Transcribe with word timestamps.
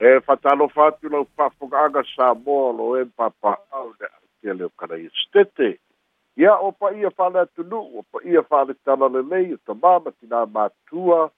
e 0.00 0.20
fatalofa 0.20 0.86
atu 0.86 1.08
lau 1.08 1.26
fa'afoga'aga 1.36 2.02
samoa 2.16 2.72
lo 2.72 2.96
e 3.00 3.04
papa'au 3.04 3.92
le 4.00 4.06
a'atia 4.06 4.66
o 4.66 4.70
kanaia 4.76 5.10
stete. 5.22 5.78
Ia 6.36 6.56
o 6.56 6.72
paia 6.72 7.10
fa'ale 7.10 7.40
atunu'u 7.40 7.98
o 7.98 8.02
paia 8.12 8.42
fa'ale 8.42 8.74
tala 8.84 9.08
lelei 9.08 9.52
o 9.52 9.58
tamā 9.68 9.98
ma 10.04 10.10
tinā 10.10 10.46
matua 10.46 11.30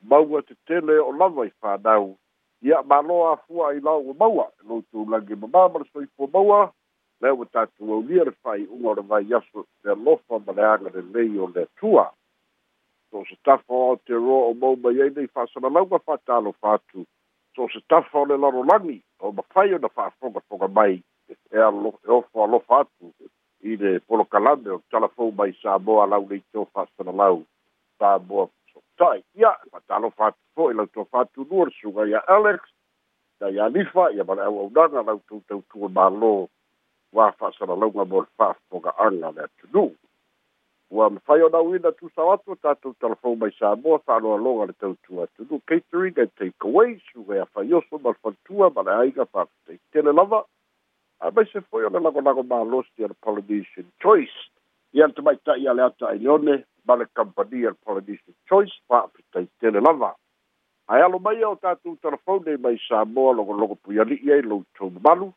maua 0.00 0.42
tetele 0.42 0.96
o 1.00 1.12
lava 1.12 1.44
i 1.46 1.52
fanau 1.60 2.16
ia 2.62 2.82
malo 2.82 3.28
afua 3.32 3.70
ai 3.70 3.80
lau 3.80 4.00
ua 4.00 4.14
maua 4.14 4.46
e 4.60 4.68
loutou 4.68 5.04
lagi 5.10 5.34
mamā 5.34 5.68
ma 5.72 5.78
le 5.78 5.86
soifua 5.92 6.28
maua 6.32 6.60
le 7.20 7.30
ua 7.30 7.46
tatou 7.52 7.92
aulia 7.92 8.24
le 8.24 8.32
fa'ai'uga 8.42 8.88
o 8.88 8.94
le 8.94 9.02
vai 9.02 9.34
aso 9.34 9.66
le 9.84 9.92
alofa 9.92 10.38
ma 10.46 10.52
le 10.52 10.64
aga 10.64 10.90
lelei 10.94 11.38
o 11.38 11.50
le 11.54 11.62
atua 11.68 12.06
so 13.10 13.24
se 13.28 13.36
tafa 13.44 13.74
o 13.74 13.96
te 13.96 14.14
roa 14.14 14.48
o 14.50 14.54
mau 14.54 14.76
mai 14.76 15.02
ai 15.02 15.10
nei 15.10 15.28
fa'asalalauga 15.34 15.98
fa'atalofa 15.98 16.74
atu 16.74 17.04
so 17.56 17.68
se 17.72 17.80
tafa 17.88 18.18
o 18.18 18.24
le 18.26 18.36
lalolagi 18.36 19.02
o 19.20 19.32
mafai 19.32 19.74
ona 19.74 19.88
fa'afogafoga 19.88 20.68
mai 20.68 21.02
e 21.28 21.58
alo 21.58 21.94
e 22.04 22.10
ofo 22.10 22.44
alofa 22.44 22.80
atu 22.80 23.12
i 23.62 23.76
le 23.76 24.00
polokalame 24.00 24.70
o 24.70 24.82
talafou 24.90 25.32
mai 25.32 25.52
samoa 25.62 26.06
lau 26.06 26.28
leito 26.28 26.68
fa'asalalau 26.74 27.44
samoa 27.98 28.48
sotai 28.72 29.24
ia 29.34 29.56
fa'atalofa 29.72 30.26
atu 30.26 30.38
fo'i 30.54 30.74
lau 30.74 30.86
tofa 30.86 31.20
atunua 31.20 31.64
le 31.64 31.72
suga 31.80 32.06
ia 32.06 32.20
alex 32.28 32.60
na 33.40 33.48
ia 33.48 33.68
lifa 33.68 34.12
ia 34.12 34.24
ma 34.24 34.34
le 34.34 34.42
auaunaga 34.42 35.02
lau 35.02 35.20
toutautua 35.28 35.88
mālō 35.88 36.48
ua 37.12 37.32
fa'asalalauga 37.32 38.04
mo 38.04 38.20
le 38.20 38.28
fa'afoga'aga 38.36 39.32
le 39.32 39.42
atunuu 39.48 39.96
ua 40.90 41.10
mafai 41.10 41.42
ona 41.42 41.60
uina 41.60 41.92
tusao 41.92 42.32
atu 42.32 42.56
tatou 42.56 42.94
talafou 43.00 43.36
mai 43.36 43.50
sa 43.58 43.76
moa 43.76 43.98
fa'aloaloga 43.98 44.66
le 44.66 44.72
tautua 44.72 45.24
atunuu 45.24 45.60
catering 45.66 46.18
and 46.18 46.30
takeaway 46.38 46.86
away 46.86 47.00
suga 47.12 47.36
ia 47.36 47.46
faioso 47.46 47.98
ma 47.98 48.10
le 48.10 48.18
fatua 48.22 48.70
ma 48.70 48.82
le 48.82 48.92
aiga 48.94 49.26
fa'afetaitele 49.26 50.12
lava. 50.12 50.44
A 51.20 51.30
mai 51.30 51.46
se 51.52 51.60
foi 51.60 51.84
ona 51.84 51.98
lagolago 51.98 52.42
malosi 52.42 53.04
a 53.04 53.08
le 53.08 53.14
polynesian 53.14 53.86
choice. 54.02 54.38
Ia 54.92 55.06
le 55.06 55.12
tamaita'i 55.12 55.68
a 55.68 55.74
le 55.74 55.82
ata 55.82 56.08
ai 56.08 56.18
leone 56.18 56.64
ma 56.86 56.94
le 56.94 57.06
kampani 57.14 57.66
a 57.66 57.70
le 57.74 57.78
polynesian 57.84 58.36
choice 58.48 58.78
fa'afetaitele 58.88 59.80
lava. 59.80 60.14
Ae 60.88 61.02
alo 61.02 61.18
mai 61.18 61.42
o 61.44 61.56
tatou 61.56 61.96
talafou 61.96 62.42
nei 62.46 62.56
mai 62.56 62.78
sa 62.88 63.04
moa 63.04 63.34
logologo 63.34 63.74
puiali'i 63.74 64.32
ai 64.32 64.42
loutou 64.42 64.90
mamalu 64.90 65.32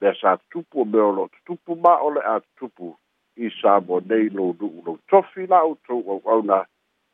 mea 0.00 0.14
sa 0.20 0.36
tutupu 0.36 0.82
o 0.82 0.84
mea 0.84 1.06
o 1.06 1.12
lo'o 1.12 1.28
tutupu 1.28 1.76
ma 1.76 2.00
o 2.02 2.10
le 2.10 2.20
a 2.20 2.40
tutupu 2.40 2.96
i 3.38 3.50
sa 3.62 3.78
mo 3.80 4.00
nei 4.00 4.28
lo 4.34 4.52
nu'u 4.60 4.82
lo 4.86 4.98
tofi 5.10 5.46
la 5.46 5.62
outou 5.62 6.02
au'auna 6.14 6.64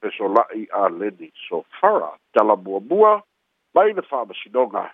pesola'i 0.00 0.66
a 0.72 0.88
leni 0.88 1.30
sofara. 1.48 2.10
Talamuamua 2.32 3.22
mai 3.74 3.92
le 3.92 4.02
fa'amasinoga 4.02 4.84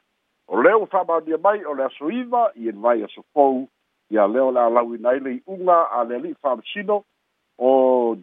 o 0.49 0.63
lea 0.63 0.79
ua 0.79 0.87
fa'amaonia 0.87 1.39
mai 1.39 1.65
o 1.65 1.75
le 1.75 1.85
aso 1.85 2.11
iva 2.11 2.51
i 2.57 2.69
e 2.69 2.73
vai 2.73 3.03
aso 3.03 3.23
fou 3.33 3.69
ia 4.11 4.27
lea 4.27 4.45
o 4.45 4.51
le 4.51 4.61
alauina 4.61 5.11
ai 5.11 5.21
le 5.21 5.35
i'uga 5.39 5.79
a 5.91 6.05
le 6.05 6.17
ali'i 6.17 6.35
fa'amasino 6.43 7.05
o 7.59 7.71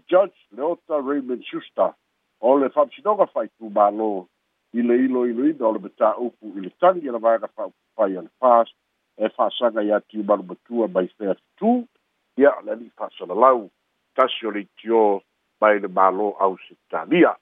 judge 0.09 0.39
leota 0.51 0.99
raymond 0.99 1.43
schuster. 1.43 1.93
O 2.41 2.57
le 2.59 2.69
fa'amasinoga 2.69 3.31
fa'aitumālō 3.33 4.11
i 4.73 4.81
le 4.81 4.95
ilo 5.05 5.25
iloina 5.25 5.67
o 5.67 5.71
le 5.71 5.79
mataupu 5.79 6.51
i 6.55 6.65
le 6.65 6.71
tagi 6.79 7.07
e 7.07 7.11
le 7.11 7.19
vaega 7.19 7.47
fa'aupufai 7.55 8.17
a 8.17 8.21
le 8.21 8.31
pas 8.39 8.67
e 9.17 9.29
fa'asaga 9.35 9.81
iā 9.87 10.01
tiumalu 10.09 10.43
matua 10.51 10.87
mai 10.87 11.07
fea 11.17 11.35
tutū 11.35 11.87
ia 12.37 12.53
le 12.65 12.71
ali'i 12.71 12.91
fa'asalalau 12.97 13.69
tasi 14.15 14.45
o 14.47 14.51
le 14.51 14.61
itio 14.65 15.21
mai 15.61 15.79
le 15.79 15.87
mālō 15.87 16.35
ausitalia 16.39 17.33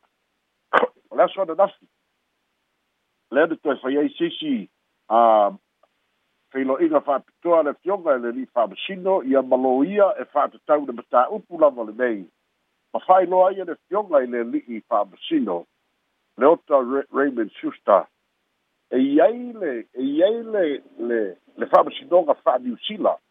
o 1.10 1.16
le 1.16 1.24
aso 1.24 1.42
ananafi 1.42 1.88
lea 3.32 3.48
na 3.48 3.56
toe 3.56 3.76
fai 3.82 3.98
ai 3.98 4.10
sisi 4.18 4.70
a 5.10 5.52
feilo'iga 6.52 7.02
fa'apitoa 7.02 7.64
le 7.64 7.74
fioga 7.84 8.16
e 8.16 8.20
le 8.20 8.30
ali'i 8.34 8.52
fa'amasino 8.54 9.24
ia 9.24 9.42
malo 9.42 9.84
ia 9.84 10.14
e 10.22 10.26
fa'atatau 10.34 10.86
le 10.86 10.94
mataupu 10.94 11.60
lava 11.60 11.84
le 11.84 11.94
nei. 12.00 12.26
Ma 12.94 13.00
fa'ailoa 13.08 13.52
ia 13.54 13.66
le 13.66 13.76
fioga 13.88 14.24
i 14.24 14.28
le 14.28 14.46
ali'i 14.46 14.82
fa'amasino 14.90 15.66
le 16.38 16.46
ota 16.48 16.80
Raymond 17.12 17.52
e 18.92 18.98
iai 19.00 19.54
le 19.54 19.88
e 19.94 20.04
iai 20.04 20.44
le 20.44 20.84
le 20.98 21.20
le 21.58 21.66
fa'amasinoga 21.66 22.34
fa'a 22.44 22.60
New 22.60 22.78
Zealand 22.88 23.25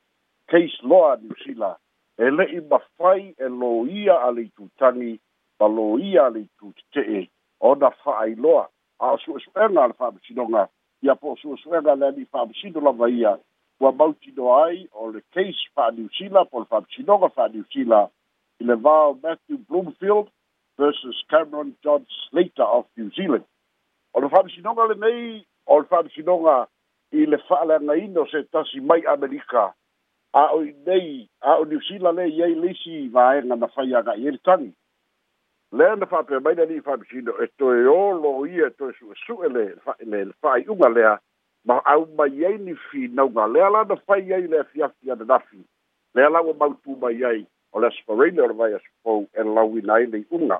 case 0.49 0.77
New 0.83 1.35
Zealand. 1.45 1.77
E 2.19 2.31
le'i 2.31 2.61
mafai 2.61 3.35
e 3.39 3.47
ia 3.91 4.15
a 4.15 4.31
le 4.31 4.43
itutagi 4.43 5.21
ma 5.61 5.67
ia 5.99 6.27
a 6.27 6.31
le 6.31 6.41
itutete'e 6.47 7.29
ona 7.61 7.91
fa'ailoa 7.91 8.69
a 9.01 9.13
o 9.13 9.19
su'esu'ega 9.19 9.87
le 9.87 9.95
fa'amasinoga 9.95 10.69
ia 11.03 11.15
po 11.15 11.33
o 11.33 11.37
su'esu'ega 11.37 11.95
le 11.95 12.07
ali'i 12.07 12.27
fa'amasino 12.31 12.81
lava 12.81 13.11
ia 13.11 13.39
ua 13.81 13.93
mautino 13.93 14.55
ai 14.63 14.89
o 14.93 15.11
le 15.11 15.21
case 15.35 15.67
fa'a 15.75 15.91
New 15.91 16.09
Zealand 16.19 16.51
po 16.51 16.61
le 16.61 16.67
fa'amasinoga 16.67 17.29
fa'a 17.35 17.49
New 17.49 17.65
Zealand 17.73 18.11
i 18.61 18.65
le 18.65 18.77
vao 18.77 19.19
Matthew 19.23 19.59
Bloomfield 19.69 20.31
versus 20.79 21.17
Cameron 21.31 21.75
John 21.83 22.07
Slater 22.31 22.65
of 22.65 22.87
New 22.97 23.11
Zealand. 23.11 23.45
O 24.15 24.21
le 24.21 24.29
whaamisinoga 24.29 24.87
le 24.89 24.95
nei, 24.95 25.47
o 25.67 25.81
le 25.81 25.87
whaamisinoga 25.91 26.67
i 27.13 27.27
le 27.27 27.39
whaaleangaina 27.49 28.21
o 28.21 28.27
se 28.27 28.43
tasi 28.53 28.81
mai 28.81 29.03
Amerika, 29.07 29.73
ao 30.35 30.65
i 30.65 30.75
nei 30.87 31.29
ao 31.41 31.65
niusila 31.65 32.13
le 32.13 32.29
iai 32.29 32.55
lisi 32.55 33.09
vaega 33.09 33.57
na 33.57 33.69
faiaga 33.69 34.17
i 34.17 34.27
ai 34.27 34.33
le 34.35 34.39
tagi 34.39 34.73
lea 35.73 35.97
na 35.97 36.07
fa'apeamaina 36.07 36.65
ni'i 36.67 36.81
fa'apisino 36.81 37.33
e 37.43 37.47
toe 37.59 37.87
olo 37.87 38.47
ia 38.47 38.71
toe 38.71 38.93
su'esu'e 38.99 39.49
le 39.49 39.65
le 40.11 40.33
fa'ai'uga 40.43 40.89
lea 40.89 41.19
ma 41.65 41.79
au 41.85 42.07
mai 42.19 42.45
ai 42.47 42.59
ni 42.59 42.75
finauga 42.91 43.47
lea 43.47 43.71
la 43.71 43.85
na 43.85 43.97
fai 43.97 44.33
ai 44.33 44.47
le 44.47 44.59
afiafi 44.61 45.11
ananafi 45.11 45.61
lea 46.15 46.29
laua 46.29 46.55
mautū 46.55 46.97
mai 47.03 47.25
ai 47.25 47.47
o 47.73 47.81
le 47.81 47.87
asoparaina 47.87 48.43
o 48.43 48.47
le 48.47 48.55
vai 48.55 48.75
asopou 48.75 49.29
e 49.33 49.43
lauina 49.43 49.95
ai 49.95 50.07
le 50.07 50.19
i'uga 50.19 50.59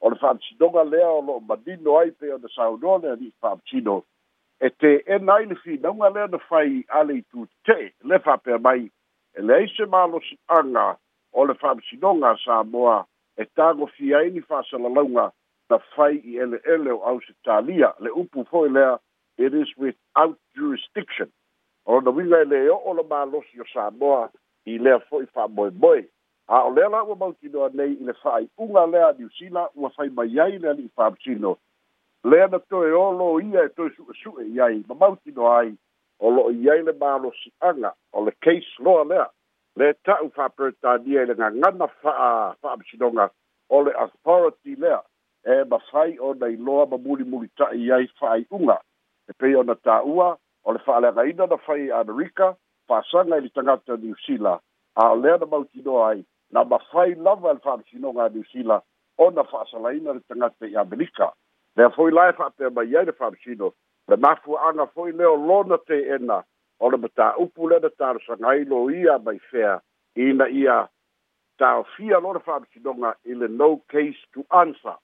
o 0.00 0.10
le 0.10 0.16
fa'amasinoga 0.16 0.84
lea 0.84 1.10
o 1.10 1.20
lo'o 1.22 1.40
manino 1.40 1.98
ai 1.98 2.10
pe 2.10 2.32
ona 2.32 2.48
saunoa 2.54 2.98
lea 2.98 3.16
ni'i 3.16 3.32
fa'amasino 3.40 4.02
e 4.60 4.70
te 4.70 4.96
ena 5.06 5.34
ai 5.34 5.46
le 5.46 5.54
finauga 5.54 6.10
lea 6.10 6.26
na 6.26 6.38
fai 6.38 6.82
a 6.88 7.04
le 7.04 7.22
itute'e 7.22 7.92
le 8.02 8.18
fa'apea 8.18 8.58
mai 8.58 8.90
e 9.38 9.42
leai 9.42 9.68
se 9.76 9.84
malosi'aga 9.86 10.96
o 11.32 11.44
le 11.44 11.54
fa'amasinoga 11.54 12.36
samoa 12.44 13.06
e 13.36 13.44
tagofia 13.44 14.18
ai 14.18 14.30
ni 14.30 14.40
fa'asalalauga 14.40 15.32
na 15.70 15.78
fai 15.78 16.16
i 16.16 16.36
ele'ele 16.36 16.92
o 16.92 17.02
ausitalia 17.04 17.94
le 18.00 18.10
upu 18.10 18.44
fo'i 18.50 18.68
lea 18.68 18.98
it 19.38 19.54
is 19.54 19.68
without 19.78 20.38
jurisdiction. 20.54 21.28
O 21.86 22.00
na 22.00 22.10
uiga 22.10 22.42
e 22.42 22.44
lē 22.44 22.68
o'o 22.70 22.94
malosi 23.08 23.60
o 23.60 24.28
i 24.66 24.78
lea 24.78 24.98
fo'i 25.08 25.26
fa'amoemoe 25.26 26.04
a 26.48 26.64
o 26.66 26.70
lea 26.70 26.88
la 26.88 27.02
ua 27.02 27.16
mautinoa 27.16 27.70
nei 27.74 27.92
i 27.92 28.04
le 28.04 28.12
fa'ai'uga 28.22 28.86
lea 28.86 29.12
Zealand 29.38 29.70
ua 29.74 29.90
fai 29.90 30.08
mai 30.08 30.40
ai 30.40 30.58
le 30.58 30.68
ali'i 30.68 30.90
fa'amasino 30.96 31.56
lea 32.24 32.46
na 32.46 32.58
toe 32.58 32.92
olo 32.92 33.40
ia 33.40 33.64
e 33.64 33.68
toe 33.68 33.90
su'esu'e 33.96 34.44
i 34.46 34.60
ai 34.60 34.84
ma 34.88 34.94
mautinoa 34.94 35.58
ai 35.58 35.74
o 36.22 36.30
lo'o 36.30 36.50
i 36.54 36.70
ai 36.70 36.82
le 36.86 36.92
malosi'aga 37.02 37.90
o 38.12 38.24
le 38.26 38.32
case 38.44 38.78
loa 38.78 39.04
lea 39.12 39.26
le 39.76 39.92
ta'u 40.06 40.30
fa'aperetania 40.36 41.22
i 41.22 41.26
le 41.30 41.34
gagana 41.34 41.88
fa'a 42.02 42.54
fa'amasinoga 42.62 43.28
o 43.68 43.82
le 43.82 43.92
authority 44.04 44.76
lea 44.84 45.00
e 45.44 45.64
mafai 45.70 46.18
ona 46.30 46.48
iloa 46.54 46.86
ma 46.86 46.98
mulimuli 47.06 47.50
ta'i 47.58 47.86
i 47.86 47.92
ai 47.92 48.06
fa'ai'uga 48.20 48.78
e 49.28 49.32
pei 49.38 49.54
ona 49.62 49.74
tā'ua 49.88 50.28
o 50.64 50.72
le 50.72 50.84
fa'aleagaina 50.86 51.50
na 51.50 51.58
fai 51.66 51.90
amerika 52.02 52.54
fa'asaga 52.88 53.36
i 53.36 53.48
le 53.48 53.50
tagata 53.58 53.98
Zealand 54.26 54.60
a 54.94 55.10
o 55.12 55.16
lea 55.16 55.36
na 55.42 55.46
mautinoa 55.46 56.08
ai 56.10 56.24
na 56.50 56.64
mafai 56.64 57.14
lava 57.14 57.52
le 57.52 57.60
fa'amasinoga 57.66 58.24
a 58.24 58.30
Zealand 58.52 58.82
ona 59.18 59.44
fa'asalaina 59.44 60.12
le 60.12 60.20
tagata 60.28 60.66
i 60.66 60.76
Amerika. 60.76 61.32
Lea 61.76 61.90
foi 61.90 62.12
lae 62.12 62.32
fa'apea 62.32 62.70
mai 62.70 62.96
ai 62.96 63.04
le 63.06 63.12
fa'amasino, 63.12 63.72
le 64.12 64.16
mafua'aga 64.16 64.86
foi 64.86 65.12
lea 65.12 65.30
o 65.30 65.36
lona 65.36 65.78
te'ena 65.88 66.44
o 66.80 66.90
le 66.90 66.96
mataupu 66.96 67.68
le 67.68 67.78
na 67.80 67.90
talosaga 67.90 68.48
ai 68.48 68.64
lo 68.64 68.90
ia 68.90 69.18
mai 69.18 69.38
fea. 69.38 69.80
Ina 70.16 70.48
ia 70.48 70.88
taofia 71.58 72.20
lo 72.20 72.32
le 72.32 72.40
fa'amasinoga 72.40 73.14
i 73.24 73.34
le 73.34 73.48
no 73.48 73.76
case 73.88 74.20
to 74.34 74.44
answer. 74.50 74.96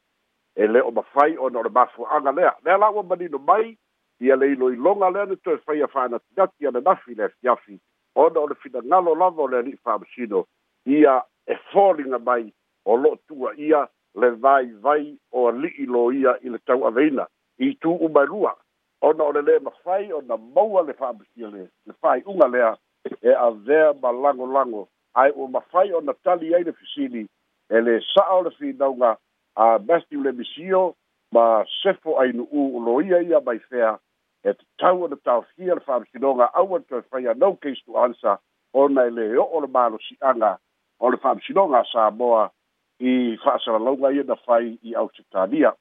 E 0.57 0.67
le 0.67 0.81
o 0.83 0.91
mafai 0.91 1.39
ona 1.39 1.59
o 1.59 1.63
le 1.63 1.71
mafua'aga 1.71 2.33
lea. 2.33 2.53
Lea 2.65 2.79
la 2.79 2.91
ua 2.91 3.03
manino 3.03 3.39
mai 3.39 3.79
ia 4.21 4.37
le 4.37 4.53
iloiloga 4.53 5.11
lea 5.11 5.27
na 5.27 5.37
toe 5.37 5.59
faia 5.59 5.89
fa'anatinati 5.89 6.67
ana 6.67 6.81
nafi 6.81 7.15
le 7.15 7.25
afiafi 7.25 7.81
ona 8.15 8.41
o 8.41 8.47
le 8.47 8.55
finagalo 8.55 9.15
lava 9.15 9.43
o 9.43 9.49
le 9.49 9.59
ali'i 9.59 9.77
fa'amasino 9.85 10.45
ia 10.85 11.23
e 11.47 11.57
foliga 11.73 12.19
mai 12.19 12.53
o 12.85 12.97
lo'o 12.97 13.17
tu'aia 13.29 13.89
le 14.15 14.31
vai 14.31 14.67
vai 14.85 15.17
o 15.33 15.49
ali'i 15.49 15.87
lo 15.87 16.13
ia 16.13 16.37
i 16.43 16.49
le 16.49 16.59
tau'aveina 16.59 17.27
i 17.59 17.75
tu'u 17.75 18.09
mai 18.09 18.27
lua 18.27 18.57
ona 19.01 19.25
o 19.25 19.33
le 19.33 19.43
lē 19.43 19.61
mafai 19.63 20.13
ona 20.13 20.37
maua 20.37 20.83
le 20.83 20.93
fa'apitia 20.93 21.49
le 21.49 21.69
le 21.87 21.95
fa'ai'uga 22.03 22.49
lea 22.49 22.77
e 23.23 23.33
avea 23.33 23.93
ma 24.03 24.13
lagolago 24.13 24.89
ae 25.15 25.31
ua 25.31 25.49
mafai 25.49 25.93
ona 25.93 26.15
tali 26.25 26.55
ai 26.55 26.65
le 26.65 26.73
fisili 26.73 27.29
e 27.71 27.81
lē 27.81 28.01
sa'a 28.15 28.35
o 28.39 28.43
le 28.43 28.51
finauga 28.51 29.17
a 29.57 29.79
matthew 29.79 30.23
le 30.23 30.33
misio 30.33 30.95
ma 31.33 31.65
sefo 31.83 32.19
ainu'ū 32.23 32.63
o 32.77 32.81
loia 32.81 33.23
ia 33.23 33.41
mai 33.41 33.59
fea 33.59 33.99
e 34.45 34.53
tatau 34.53 35.05
ona 35.05 35.17
taofia 35.17 35.75
le 35.75 35.81
fa'amasinoga 35.81 36.51
au 36.55 36.77
ana 36.77 36.85
toe 36.89 37.03
fai 37.11 37.27
anau 37.27 37.57
case 37.57 37.83
to 37.87 37.99
ansa 38.05 38.39
ona 38.75 39.07
e 39.07 39.11
lē 39.11 39.39
o'o 39.39 39.61
le 39.61 39.67
malosi'aga 39.67 40.59
o 41.01 41.11
le 41.11 41.17
fa'amasinoga 41.17 41.81
a 41.81 41.91
samoa 41.93 42.51
i 42.99 43.39
fa'asalalauga 43.45 44.11
ia 44.13 44.23
na 44.23 44.37
fai 44.37 44.79
i 44.83 44.95
ausitalia 44.95 45.73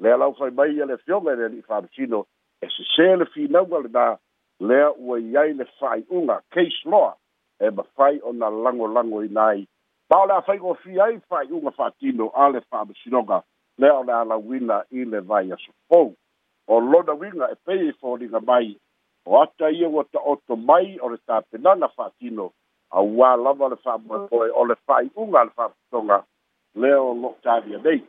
lea 0.00 0.16
lau 0.16 0.34
fai 0.34 0.50
mai 0.50 0.76
ia 0.76 0.86
le 0.86 0.96
fioga 0.96 1.32
e 1.32 1.36
le 1.36 1.44
ali'i 1.44 1.62
fa'amasino 1.62 2.26
e 2.62 2.66
se 2.74 2.82
sesē 2.82 3.16
le 3.20 3.26
finauga 3.34 3.82
lenā 3.86 4.06
lea 4.68 4.90
ua 4.96 5.18
iai 5.20 5.52
le 5.52 5.64
fa'ai'uga 5.78 6.40
case 6.54 6.82
loa 6.84 7.14
e 7.60 7.70
mafai 7.70 8.20
ona 8.22 8.50
lango 8.50 9.24
inā 9.28 9.48
ai 9.54 9.66
Pa 10.08 10.22
o 10.22 10.26
le 10.26 10.58
go 10.58 10.74
fi 10.74 11.00
ai 11.00 11.18
fa'ai'uga 11.28 11.70
fa'atino 11.70 12.30
a 12.34 12.48
le 12.48 12.60
fa'amasinoga 12.70 13.42
lea 13.78 13.94
o 13.98 14.02
le 14.02 14.12
a 14.12 14.24
lauina 14.24 14.84
i 14.90 15.04
le 15.04 15.20
vai 15.20 15.50
asofou 15.52 16.14
o 16.66 16.80
lona 16.80 17.14
uiga 17.14 17.50
e 17.50 17.56
pei 17.64 17.88
i 17.88 17.92
foliga 17.92 18.40
mai. 18.40 18.76
O 19.26 19.42
ata 19.42 19.70
ia 19.70 19.88
ua 19.88 20.04
ta'oto 20.04 20.56
mai 20.56 20.98
o 21.00 21.08
le 21.08 21.18
tapenaga 21.26 21.90
a 21.98 22.10
auā 22.98 23.36
lava 23.36 23.68
le 23.68 23.76
fa'amoepoe 23.76 24.48
mm. 24.48 24.54
o 24.54 24.64
le 24.64 24.74
fa'ai'uga 24.86 25.40
a 25.40 25.44
le 25.44 25.50
fa'amatotoga 25.50 26.24
lea 26.74 27.00
o 27.00 27.14
lo'o 27.14 27.34
talia 27.42 27.78
nei. 27.78 28.02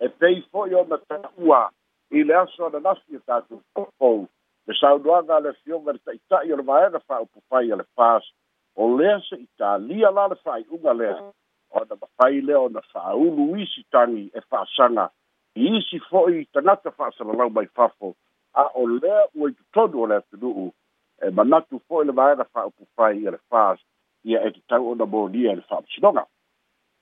E 0.00 0.08
pei 0.08 0.40
fo'i 0.50 0.74
ona 0.74 0.96
ta'ua 0.96 1.70
i 2.10 2.24
le 2.24 2.34
aso 2.34 2.68
na 2.68 2.80
nasi 2.86 3.16
e 3.16 3.20
tātu 3.26 3.60
fōu, 3.74 4.26
le 4.66 4.74
sauduanga 4.80 5.40
le 5.40 5.52
fionga 5.62 5.92
le 5.92 6.00
taitai 6.04 6.52
o 6.52 6.56
le 6.56 6.62
maenga 6.62 7.00
whaupu 7.08 7.42
whai 7.50 7.72
a 7.72 7.76
le 7.76 7.86
whās, 7.96 8.24
o 8.76 8.88
lea 8.96 9.18
se 9.28 9.36
i 9.36 9.46
tā 9.58 9.76
lia 9.86 10.10
la 10.10 10.26
le 10.32 10.36
whai 10.44 10.64
unga 10.70 10.94
lea, 11.02 11.16
o 11.70 11.84
na 11.84 11.96
mawhai 12.02 12.40
leo 12.40 12.68
na 12.68 12.82
whaulu 12.94 13.56
isi 13.62 13.84
tangi 13.92 14.30
e 14.34 14.40
whaasanga, 14.50 15.10
i 15.54 15.76
isi 15.78 15.98
fo'i 16.10 16.44
tangata 16.52 16.90
fa'asalalau 16.90 17.50
mai 17.50 17.66
fafo. 17.66 18.14
A 18.54 18.66
o 18.74 18.86
lea 18.86 19.26
ua 19.34 19.50
i 19.50 19.54
totonu 19.54 20.02
o 20.02 20.06
le 20.06 20.16
atunu'u 20.22 20.70
e 21.22 21.30
manatu 21.30 21.80
fo'i 21.88 22.06
le 22.06 22.12
vaega 22.12 22.44
fa'aupufai 22.44 23.22
ia 23.22 23.30
le 23.30 23.38
fas 23.50 23.78
ia 24.24 24.42
e 24.46 24.50
te 24.50 24.60
tau 24.68 24.90
ona 24.90 25.06
molia 25.06 25.52
i 25.52 25.56
le 25.56 25.64
fa'amasinoga 25.68 26.24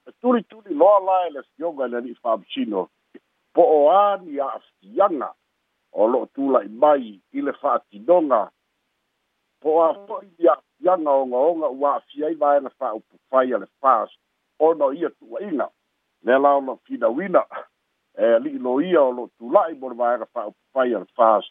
e 0.09 0.13
tulituli 0.21 0.75
loa 0.75 1.01
la 1.07 1.17
e 1.27 1.31
le 1.31 1.43
fioga 1.55 1.87
i 1.87 1.91
le 1.91 1.97
ali'i 1.97 2.21
fa'amasino 2.23 2.89
po 3.55 3.63
o 3.63 3.91
ani 3.91 4.41
a 4.41 4.47
afianga 4.59 5.35
o 5.93 6.07
lo 6.07 6.27
tula 6.35 6.61
mai 6.69 7.21
i 7.33 7.41
le 7.41 7.53
whaatidonga 7.63 8.51
po 9.61 9.83
a 9.83 9.93
whai 9.93 10.29
i 10.39 10.49
a 10.49 10.53
afianga 10.53 11.13
nga 11.27 11.39
onga 11.51 11.69
ua 11.69 11.97
afiai 11.97 12.35
vai 12.35 12.61
na 12.61 12.71
whao 12.81 13.01
pupai 13.01 13.55
a 13.55 13.59
le 13.59 13.67
whaas 13.83 14.11
o 14.59 14.75
no 14.75 14.93
ia 14.93 15.11
tua 15.11 15.41
ina 15.41 15.69
me 16.23 16.39
lao 16.39 16.61
na 16.61 16.77
fina 16.77 17.09
e 18.19 18.39
li 18.39 18.59
lo 18.59 18.81
ia 18.81 19.03
o 19.03 19.13
lo 19.13 19.31
tula 19.39 19.71
i 19.71 19.75
mora 19.75 19.95
vai 19.95 20.19
na 20.19 20.27
whao 20.35 20.55
a 20.75 20.85
le 20.85 21.07
whaas 21.17 21.45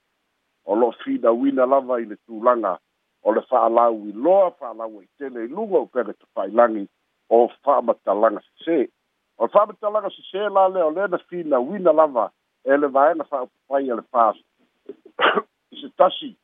o 0.68 0.76
lo 0.76 0.92
fina 0.92 1.32
lava 1.66 2.02
i 2.02 2.06
le 2.06 2.16
tūlanga. 2.28 2.78
O 3.24 3.32
le 3.32 3.42
whaalau 3.50 4.08
i 4.08 4.12
loa 4.12 4.52
whaalau 4.60 5.02
i 5.02 5.08
tene 5.18 5.44
i 5.44 5.48
lunga 5.48 5.78
o 5.80 5.86
pere 5.86 6.14
tupai 6.14 6.52
langi 6.52 6.88
o 7.30 7.50
whaamata 7.64 8.14
langa 8.14 8.42
o 9.38 9.48
fa 9.48 9.66
matalanga 9.66 10.10
se 10.10 10.22
se 10.32 10.50
la 10.50 10.68
le 10.68 10.84
o 10.84 10.90
le 10.90 11.08
na 11.08 11.18
fina 11.30 11.60
wina 11.60 11.94
lava 11.94 12.32
e 12.66 12.78
le 12.78 12.88
va 12.88 13.14
na 13.14 13.24
fa 13.24 13.46
fai 13.68 13.92
al 13.92 14.02
fas. 14.12 14.38
Se 15.78 15.90
tasi 15.98 16.36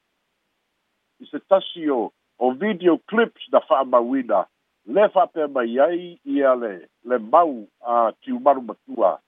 se 1.31 1.39
tasi 1.49 1.89
o 1.89 2.11
o 2.37 2.51
video 2.51 2.97
clips 3.09 3.49
da 3.51 3.59
fa 3.59 3.83
ma 3.83 3.99
wina 3.99 4.45
le 4.85 5.09
fa 5.09 5.25
pe 5.27 5.47
mai 5.47 5.79
ai 5.79 6.19
ia 6.25 6.55
le 6.55 6.73
le 7.03 7.17
mau 7.17 7.65
a 7.81 8.11
tiu 8.21 8.39
maru 8.39 8.61
matua 8.61 9.19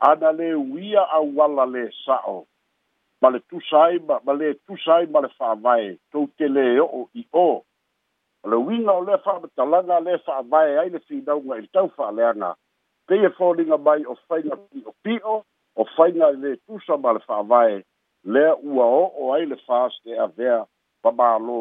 ana 0.00 0.32
le 0.32 0.54
uia 0.54 1.02
auala 1.18 1.66
lē 1.66 1.90
sa'o. 2.04 2.46
Ma 3.20 3.28
le 3.30 3.40
tusa 3.48 3.84
ai 3.86 3.98
ma 4.08 4.32
lē 4.32 4.54
tusa 4.66 4.94
ai 4.94 5.06
ma 5.06 5.20
le 5.20 5.28
fa'avae 5.38 5.98
tou 6.10 6.26
te 6.38 6.48
lē 6.48 6.80
o'o 6.82 7.08
i 7.14 7.26
o. 7.32 7.62
Le 8.50 8.56
uiga 8.56 8.92
o 8.98 9.04
lea 9.06 9.18
fa'amatalaga 9.26 10.00
lē 10.06 10.18
fa'avae 10.26 10.78
ai 10.78 10.90
le 10.90 11.00
finauga 11.06 11.58
i 11.58 11.66
le 11.66 11.70
tau 11.72 11.90
fa'aleaga 11.96 12.54
pei 13.12 13.24
e 13.26 13.30
foliga 13.30 13.76
mai 13.76 14.06
o 14.06 14.14
faiga 14.26 14.56
pi'opi'o 14.56 15.34
o 15.76 15.84
faiga 15.96 16.30
i 16.32 16.36
lē 16.40 16.52
tusa 16.64 16.96
ma 16.96 17.12
le 17.12 17.20
fa'avae 17.28 17.82
lea 18.24 18.54
ua 18.56 18.86
o'o 19.00 19.34
ai 19.34 19.44
le 19.50 19.56
fas 19.66 19.98
e 20.08 20.16
avea 20.16 20.64
ma 21.04 21.10
mālō 21.18 21.58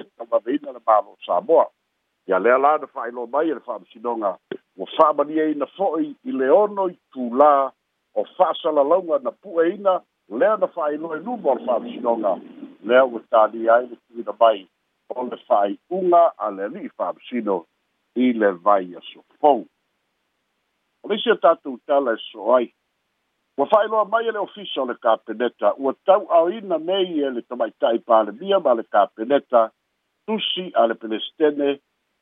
e 0.00 0.06
tamaveina 0.16 0.72
le 0.72 0.80
mālō 0.80 1.12
samoa. 1.26 1.66
Ia 2.28 2.38
lea 2.38 2.56
la 2.56 2.72
na 2.78 2.88
fa'ailoa 2.94 3.28
mai 3.34 3.50
e 3.50 3.58
le 3.58 3.60
fa'amasinoga 3.68 4.32
ua 4.76 4.86
fa'amaliaina 4.96 5.68
fo'i 5.76 6.08
i 6.24 6.32
le 6.32 6.48
ono 6.62 6.88
i 6.88 6.96
tulā 7.12 7.52
o 8.16 8.24
fa'asalalauga 8.38 9.20
na 9.20 9.36
pu'eina 9.36 10.00
lea 10.32 10.56
na 10.56 10.72
fa'ailoa 10.78 11.20
i 11.20 11.24
luma 11.28 11.50
o 11.52 11.58
le 11.60 11.66
fa'amasinoga 11.68 12.36
lea 12.88 13.04
ua 13.04 13.20
tali 13.28 13.68
ai 13.68 13.84
le 13.92 14.00
tuina 14.08 14.32
mai 14.40 14.64
o 15.12 15.28
le 15.28 15.44
fa'ai'uga 15.44 16.26
a 16.38 16.50
le 16.56 16.70
ali'i 16.72 16.88
fa'amasino 16.96 17.64
i 18.16 18.32
le 18.32 18.56
vai 18.64 18.94
aso 18.96 19.26
Polisi 21.06 21.30
o 21.30 21.36
tātou 21.38 21.76
tala 21.86 22.16
e 22.16 22.18
so 22.18 22.48
ai. 22.56 22.64
Wa 23.56 23.68
whaeloa 23.70 24.08
mai 24.10 24.26
ele 24.26 24.40
ofisa 24.40 24.80
o 24.82 24.86
le 24.88 24.96
kāpeneta. 24.98 25.70
Ua 25.78 25.92
tau 26.04 26.24
au 26.34 26.48
ina 26.50 26.78
nei 26.82 27.20
e 27.22 27.28
le 27.30 27.42
tamaitai 27.46 28.00
pālemia 28.02 28.58
ma 28.64 28.72
le 28.74 28.82
kāpeneta. 28.90 29.68
Tusi 30.26 30.64
a 30.74 30.88
le 30.90 30.96
pelestene 30.98 31.76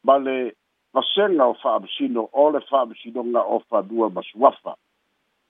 ma 0.05 0.19
le 0.21 0.53
masenga 0.93 1.47
o 1.49 1.55
whaamasino 1.63 2.27
o 2.33 2.45
le 2.53 2.61
whaamasinonga 2.69 3.47
o 3.55 3.63
whanua 3.71 4.11
masuafa. 4.19 4.75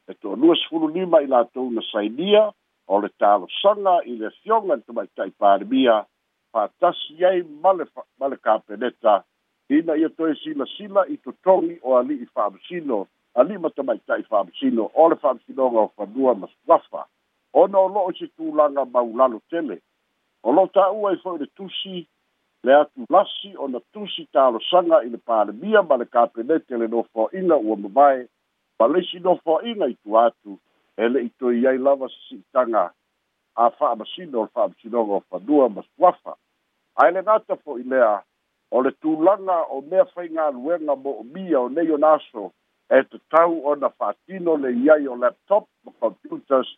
E 0.07 0.15
tō 0.15 0.37
nua 0.39 0.55
sifuru 0.61 0.93
lima 0.95 1.19
i 1.19 1.27
lātou 1.27 1.75
na 1.75 1.83
sainia 1.89 2.45
o 2.87 3.01
le 3.03 3.11
tālo 3.19 3.51
sanga 3.57 3.97
i 4.07 4.15
le 4.21 4.31
fionga 4.45 4.79
tamaitai 4.87 5.33
pālemia. 5.43 6.05
Pātasi 6.55 7.19
ai 7.27 7.43
ma 7.43 7.75
le 7.75 8.39
kāpeneta. 8.39 9.25
Ina 9.75 9.99
ia 9.99 10.09
toe 10.15 10.37
sila 10.45 10.71
sila 10.77 11.03
i 11.11 11.19
totongi 11.19 11.81
o 11.83 11.99
ali 11.99 12.21
i 12.23 12.31
whaamasino 12.31 13.03
o 13.03 13.09
ma 13.35 13.71
tamaita'i 13.71 14.23
fa'amasino 14.23 14.91
o 14.95 15.09
le 15.09 15.17
fa'amasinoga 15.17 15.79
o 15.79 15.93
fanua 15.97 16.35
ma 16.35 16.49
suafa. 16.65 17.07
Ona 17.53 17.79
o 17.79 17.89
lo'o 17.89 18.13
se 18.13 18.27
tulaga 18.37 18.85
maulalo 18.85 19.41
tele. 19.51 19.81
O 20.43 20.53
lo'o 20.53 20.69
ta'ua 20.69 21.11
ai 21.11 21.17
fo'i 21.17 21.39
le 21.39 21.47
tusi 21.57 22.07
le 22.63 22.75
atu 22.75 23.07
lasi 23.11 23.57
ona 23.59 23.81
tusi 23.93 24.27
talosaga 24.33 25.03
i 25.03 25.09
le 25.11 25.19
palemia 25.19 25.83
ma 25.83 25.97
le 25.97 26.05
kapenete 26.05 26.79
le 26.79 26.87
nofoaʻiga 26.87 27.57
ua 27.59 27.77
mavae 27.77 28.29
ma 28.79 28.87
leisi 28.87 29.19
nofoaʻiga 29.19 29.91
i 29.91 29.97
tu 30.03 30.19
atu 30.19 30.59
e 30.97 31.05
leʻi 31.09 31.31
toi 31.39 31.67
ai 31.67 31.79
lava 31.79 32.09
sisi'itaga 32.09 32.91
a 33.57 33.71
fa'amasino 33.71 34.39
o 34.39 34.45
le 34.45 34.51
fa'amasinoga 34.55 35.13
o 35.13 35.23
fanua 35.31 35.69
ma 35.69 35.83
suafa. 35.83 36.37
Ae 37.03 37.11
le 37.11 37.23
gata 37.23 37.57
fo'i 37.57 37.83
lea 37.83 38.23
o 38.71 38.83
le 38.83 38.91
tulaga 39.03 39.67
o 39.75 39.81
mea 39.81 40.05
faigaluega 40.15 40.95
mo 40.97 41.11
o 41.21 41.25
o 41.59 41.69
nei 41.69 41.91
ona 41.91 42.15
aso 42.15 42.53
e 42.91 43.03
tatau 43.03 43.61
ona 43.67 43.89
fa'atino 43.89 44.57
le 44.57 44.73
iai 44.73 45.09
o 45.09 45.17
laptop 45.17 45.69
ma 45.85 45.93
computers 46.01 46.69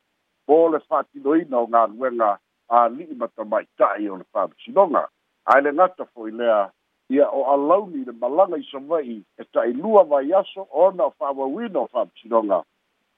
mo 0.49 0.69
le 0.69 0.81
fa'atinoina 0.89 1.59
o 1.59 1.67
galuega 1.67 2.39
ali'i 2.69 3.15
ma 3.15 3.29
tamaita'i 3.29 4.09
o 4.09 4.17
le 4.17 4.25
fa'amasinoga 4.33 5.09
ae 5.47 5.61
le 5.63 5.73
gata 5.73 6.05
fo'i 6.15 6.31
lea 6.31 6.71
ia 7.09 7.31
o 7.31 7.45
alauni 7.55 8.05
le 8.05 8.13
malaga 8.13 8.57
i 8.57 8.69
sava'i 8.71 9.19
e 9.39 9.45
ta'ilua 9.53 10.05
vai 10.05 10.33
aso 10.33 10.69
ona 10.71 11.05
o 11.05 11.15
fa'auauina 11.19 11.81
o 11.81 11.87
fa'amasinoga 11.93 12.63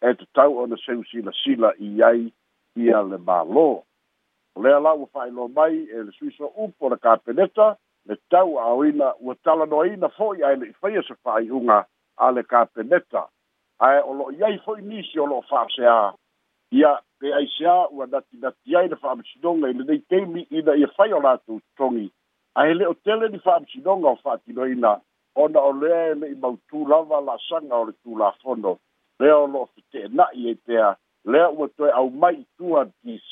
e 0.01 0.15
tatau 0.15 0.59
ona 0.63 0.77
seusilasila 0.77 1.73
i 1.79 2.03
ai 2.03 2.33
ia 2.77 3.03
le 3.03 3.19
mālō. 3.19 3.69
O 4.57 4.63
lea 4.63 4.81
la 4.81 4.95
ua 4.95 5.07
fa'ailoa 5.13 5.49
mai 5.49 5.77
e 5.77 6.03
le 6.03 6.13
suiso 6.13 6.53
upo 6.57 6.89
le 6.89 6.97
kapeneta 6.97 7.77
le 8.07 8.17
tau 8.31 8.59
aoina 8.59 9.13
ua 9.21 9.35
talanoaina 9.45 10.09
fo'i 10.09 10.43
ae 10.43 10.57
le'i 10.57 10.73
faia 10.81 11.03
se 11.03 11.15
fa'ai'uga 11.25 11.85
a 12.19 12.31
le 12.31 12.43
kapeneta 12.43 13.27
ae 13.79 14.01
o 14.03 14.15
lo'o 14.19 14.33
iai 14.39 14.59
fo'i 14.65 14.83
nisi 14.83 15.21
o 15.21 15.27
lo'o 15.27 15.45
fa'aseā 15.51 15.99
ia 16.79 16.93
pe 17.21 17.33
aiseā 17.41 17.77
ua 17.95 18.07
natinati 18.07 18.77
ai 18.77 18.89
le 18.89 18.97
fa'amasinoga 19.03 19.71
i 19.71 19.77
lenei 19.79 20.01
teimi 20.11 20.47
ina 20.51 20.77
ia 20.77 20.89
fai 20.97 21.13
o 21.13 21.21
latou 21.25 21.61
totogi 21.61 22.09
ae 22.61 22.75
le 22.75 22.87
o 22.87 22.95
tele 22.95 23.29
ni 23.29 23.39
fa'amasinoga 23.47 24.09
o 24.15 24.21
fa'atinoina 24.23 24.99
ona 25.45 25.61
o 25.61 25.73
lea 25.73 26.07
e 26.13 26.15
le'i 26.23 26.39
mautū 26.43 26.87
lava 26.91 27.21
la'asaga 27.27 27.77
o 27.77 27.85
le 27.91 27.95
tulafono 28.03 28.79
lea 29.21 29.37
o 29.39 29.47
lo'o 29.47 29.71
fete'ena'i 29.75 30.49
ai 30.51 30.59
pea 30.67 30.97
lea 31.25 31.51
ua 31.51 31.69
toe 31.77 31.91
aumai 32.01 32.35
i 32.41 32.47
tua 32.59 32.85
dis 33.05 33.27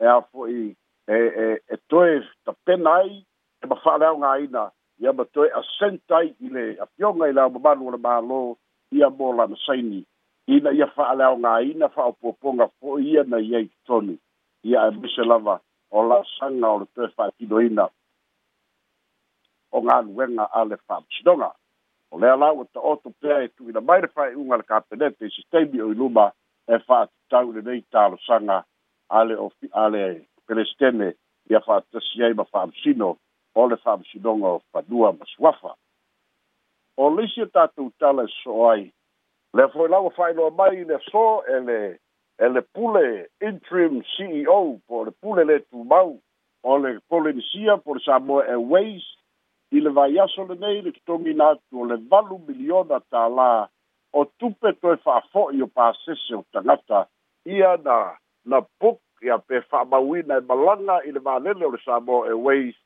e 0.00 0.18
fo'i 0.32 0.74
e 1.08 1.18
e 1.44 1.46
e 1.74 1.76
toe 1.88 2.22
tapena 2.44 2.98
ai 3.00 3.22
e 3.62 3.66
mafa'aleaogāina 3.70 4.70
ia 5.00 5.12
ma 5.12 5.24
toe 5.24 5.50
asenta 5.60 6.16
ai 6.16 6.34
i 6.40 6.48
le 6.48 6.64
afioga 6.80 7.28
i 7.28 7.32
le 7.32 7.40
aumamalu 7.40 7.88
o 7.88 7.90
le 7.90 7.98
mālō 8.06 8.40
ia 8.92 9.10
mo 9.10 9.32
lanasaini 9.32 10.04
ina 10.46 10.72
ia 10.72 10.86
fa'aleaogāina 10.86 11.88
fa'aopuapoga 11.88 12.68
fo'i 12.80 13.12
ia 13.12 13.24
na 13.24 13.38
iai 13.38 13.68
totonu 13.68 14.16
ia 14.62 14.86
e 14.88 14.90
mese 15.02 15.24
lava 15.24 15.60
o 15.90 16.02
la'asaga 16.08 16.68
o 16.68 16.78
le 16.78 16.86
toe 16.94 17.08
fa'atinoina 17.16 17.88
o 19.72 19.80
galuega 19.80 20.44
a 20.52 20.64
le 20.64 20.76
fa'amasinoga 20.86 21.50
o 22.10 22.20
lea 22.20 22.36
la 22.36 22.52
ua 22.52 22.64
ta'oto 22.72 23.12
pea 23.20 23.42
e 23.42 23.48
tu'uina 23.48 23.80
mai 23.80 24.00
le 24.00 24.08
fa'ai'uga 24.08 24.56
le 24.56 24.62
kapenete 24.62 25.26
i 25.26 25.30
sistemi 25.30 25.80
o 25.80 25.90
i 25.92 25.94
luma 25.94 26.30
e 26.68 26.78
fa'atatau 26.78 27.52
lenei 27.52 27.82
talosaga 27.90 28.64
ale 29.08 29.36
ofi 29.36 29.68
ale 29.72 30.26
pelestene 30.46 31.14
ia 31.50 31.60
fa'atasi 31.60 32.24
ai 32.24 32.34
ma 32.34 32.44
fa'amasino 32.44 33.16
o 33.56 33.66
le 33.68 33.76
fa'amasinoga 33.76 34.48
o 34.56 34.62
fanua 34.72 35.12
ma 35.12 35.24
suafa. 35.24 35.72
O 36.96 37.08
lisi 37.16 37.40
e 37.40 37.46
tatou 37.46 37.90
tala 37.98 38.24
e 38.24 38.32
so 38.42 38.68
ai 38.70 38.92
le 39.56 39.68
foi 39.72 39.88
lava 39.88 40.10
fa'ailoa 40.10 40.50
mai 40.50 40.84
le 40.84 40.98
so 41.10 41.42
e 41.48 41.60
le 41.68 41.80
e 42.44 42.48
le 42.48 42.62
pule 42.74 43.28
interim 43.40 44.02
ceo 44.12 44.76
po 44.86 45.04
le 45.04 45.12
pule 45.20 45.44
le 45.44 45.60
tumau 45.70 46.20
o 46.62 46.78
le 46.78 47.00
polinisia 47.08 47.76
po 47.78 47.94
le 47.94 48.00
samoa 48.04 48.44
airways 48.44 49.04
i 49.72 49.80
le 49.80 49.90
vaiaso 49.90 50.44
lenei 50.48 50.82
le 50.82 50.92
totogina 50.92 51.50
atu 51.56 51.80
o 51.80 51.88
le 51.88 51.96
valu 52.10 52.38
miliona 52.48 53.00
tālā. 53.12 53.68
O 54.12 54.24
tupe 54.38 54.72
toe 54.80 54.96
fa'afo'i 55.04 55.62
o 55.64 55.66
pasese 55.66 56.36
o 56.36 56.44
tagata 56.52 57.06
ia 57.44 57.76
na 57.84 58.16
na 58.44 58.60
puk 58.80 59.00
ia 59.22 59.38
pe 59.38 59.60
fa'amauina 59.70 60.38
e 60.40 60.44
malaga 60.48 61.00
i 61.08 61.12
le 61.12 61.20
valele 61.20 61.64
o 61.64 61.72
le 61.72 61.80
samoa 61.84 62.28
airways 62.28 62.76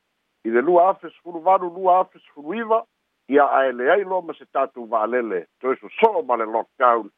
i 0.45 0.49
le 0.49 0.61
lua 0.61 0.89
afe 0.89 1.09
sefulu 1.09 1.39
valu 1.39 1.69
lua 1.69 1.99
afe 1.99 2.19
sefulu 2.19 2.53
iva 2.53 2.85
ia 3.27 3.45
ae 3.51 3.71
leai 3.71 4.03
loa 4.03 4.21
ma 4.21 4.33
se 4.33 4.45
tatou 4.45 4.85
va'alele 4.85 5.45
toe 5.61 5.75
soso'o 5.81 6.23
ma 6.23 6.35
le 6.35 6.45
lockdown. 6.45 7.09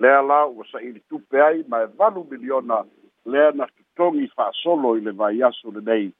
Lea 0.00 0.22
la 0.22 0.46
ua 0.46 0.64
sa'ili 0.72 1.00
tupe 1.08 1.42
ai 1.42 1.64
ma 1.68 1.82
e 1.82 1.86
valu 1.86 2.24
miliona 2.30 2.84
lea 3.24 3.52
na 3.52 3.66
totogi 3.66 4.28
fa'asolo 4.36 4.96
i 4.96 5.00
le 5.00 5.12
vaiaso 5.12 5.70
lenei. 5.70 6.12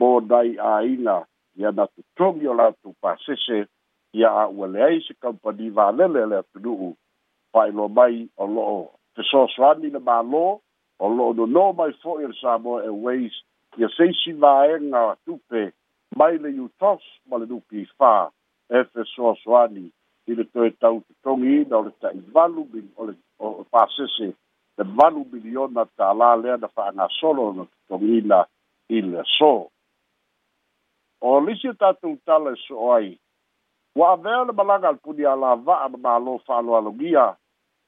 Mo 0.00 0.20
nai 0.20 0.56
āina 0.56 1.24
ia 1.56 1.72
na 1.72 1.86
totogi 1.86 2.48
o 2.48 2.54
latou 2.54 2.94
pasese 3.00 3.66
ia 4.12 4.30
a'ua 4.30 4.66
leai 4.66 5.02
se 5.06 5.14
kampani 5.20 5.70
valele 5.70 6.26
le 6.26 6.38
atunu'u. 6.38 6.96
Fa'ailoa 7.52 7.88
mai 7.88 8.28
o 8.36 8.46
lo'o 8.46 8.78
fesoasoani 9.14 9.90
le 9.90 10.00
mālō 10.00 10.46
o 10.98 11.06
lo'o 11.16 11.34
nono 11.36 11.72
mai 11.72 11.92
fo'i 12.02 12.26
le 12.26 12.34
samoa 12.40 12.82
airways 12.82 13.36
ia 13.76 13.88
seisi 13.96 14.32
vaega 14.32 15.16
tupe 15.24 15.72
mai 16.16 16.38
le 16.38 16.50
utos 16.60 17.04
ma 17.28 17.38
le 17.38 17.46
nupi 17.46 17.86
fā 17.98 18.30
e 18.70 18.84
fesoasoani 18.92 19.86
i 20.28 20.34
le 20.34 20.44
toe 20.52 20.70
tau 20.82 21.00
totogiina 21.06 21.78
o 21.78 21.82
le 21.86 21.92
ta'ivalu 22.00 22.66
o 22.96 23.06
le 23.08 23.14
o 23.38 23.64
pasese 23.70 24.28
le 24.78 24.84
valu 24.96 25.24
miliona 25.32 25.84
tālā 25.98 26.30
lea 26.42 26.56
na 26.56 26.68
fa'agasolo 26.68 27.48
ona 27.52 27.64
totogiina 27.66 28.44
i 28.88 29.00
le 29.02 29.20
aso 29.24 29.70
o 31.20 31.40
lisi 31.46 31.72
tatou 31.80 32.16
tala 32.24 32.52
e 32.56 32.60
so 32.66 32.92
ai 32.94 33.16
ua 33.96 34.12
avea 34.12 34.44
le 34.44 34.52
malaga 34.52 34.92
le 34.92 35.00
puni 35.04 35.24
alava'a 35.26 35.88
ma 35.88 35.98
mālō 36.06 36.38
fa'aloalogia 36.46 37.26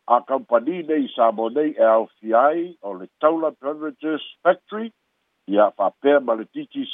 a 0.07 0.21
kampani 0.29 0.83
nei 0.83 1.07
sa 1.15 1.31
mo 1.33 1.49
nei 1.49 1.71
e 1.79 1.85
aofia 1.85 2.47
ai 2.51 2.65
o 2.83 2.95
le 2.99 3.07
taula 3.21 3.51
beverages 3.61 4.25
factory 4.43 4.93
ia 5.47 5.71
fa'apea 5.77 6.21
ma 6.21 6.35
le 6.35 6.45
titi 6.53 6.85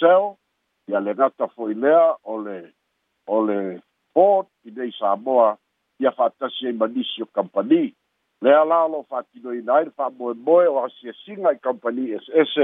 ia 0.89 1.01
le 1.01 1.15
gata 1.15 1.49
fo'i 1.55 1.75
lea 1.75 2.15
o 2.25 2.39
le 2.39 2.59
o 3.27 3.43
le 3.47 3.81
board 4.15 4.47
i 4.65 4.71
nei 4.71 4.93
samoa 4.99 5.57
ia 6.01 6.13
fa'atasi 6.13 6.67
ai 6.67 6.73
manisi 6.73 7.23
o 7.23 7.27
kampani. 7.27 7.95
Lea 8.43 8.65
la 8.65 8.87
lo 8.89 9.03
fa'atinoina 9.11 9.75
ai 9.75 9.85
le 9.85 9.91
fa'amoemoe 9.91 10.67
o 10.69 10.85
asiasiga 10.85 11.53
i 11.53 11.59
kampani 11.59 12.15
ss 12.19 12.55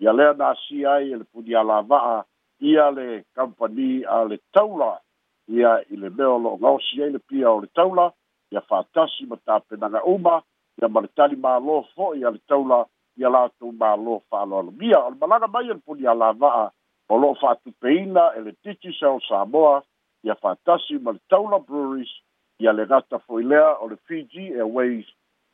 ia 0.00 0.12
lea 0.12 0.32
na 0.32 0.48
asia 0.54 0.92
ai 0.92 1.12
e 1.12 1.16
le 1.16 1.24
punialava'a 1.24 2.24
ia 2.60 2.90
le 2.90 3.24
kampani 3.34 4.04
a 4.04 4.24
le 4.24 4.38
taula. 4.52 5.00
Ia 5.48 5.82
i 5.90 5.96
le 5.96 6.10
mea 6.10 6.30
o 6.30 6.38
lo'o 6.38 6.56
gaosi 6.56 7.02
ai 7.02 7.10
le 7.10 7.18
pia 7.18 7.50
o 7.50 7.60
le 7.60 7.68
taula 7.74 8.12
ia 8.50 8.60
fa'atasi 8.60 9.26
ma 9.26 9.36
tapenaga 9.36 10.04
uma 10.04 10.42
ia 10.80 10.88
ma 10.88 11.00
le 11.00 11.08
tali 11.16 11.36
mālō 11.36 11.84
fo'i 11.94 12.24
a 12.24 12.30
le 12.30 12.40
taula 12.48 12.86
ia 13.16 13.28
latou 13.28 13.72
mālō 13.72 14.20
fa'aloalogia 14.30 14.98
o 15.04 15.10
le 15.10 15.16
malaga 15.20 15.46
mai 15.48 15.68
e 15.68 15.74
le 15.74 15.82
punialava'a 15.86 16.70
o 17.08 17.18
lo'o 17.18 17.34
fa'atupeina 17.34 18.34
e 18.36 18.40
le 18.40 18.52
titi 18.62 18.92
sao 19.00 19.20
samoa 19.28 19.82
ia 20.22 20.34
fa'atasi 20.34 20.98
ma 20.98 21.12
le 21.12 21.20
taula 21.28 21.58
breweries 21.58 22.12
ia 22.58 22.72
le 22.72 22.86
gata 22.86 23.18
fo'i 23.18 23.42
lea 23.42 23.76
o 23.80 23.88
le 23.88 23.96
fiji 24.06 24.52
airways. 24.54 25.06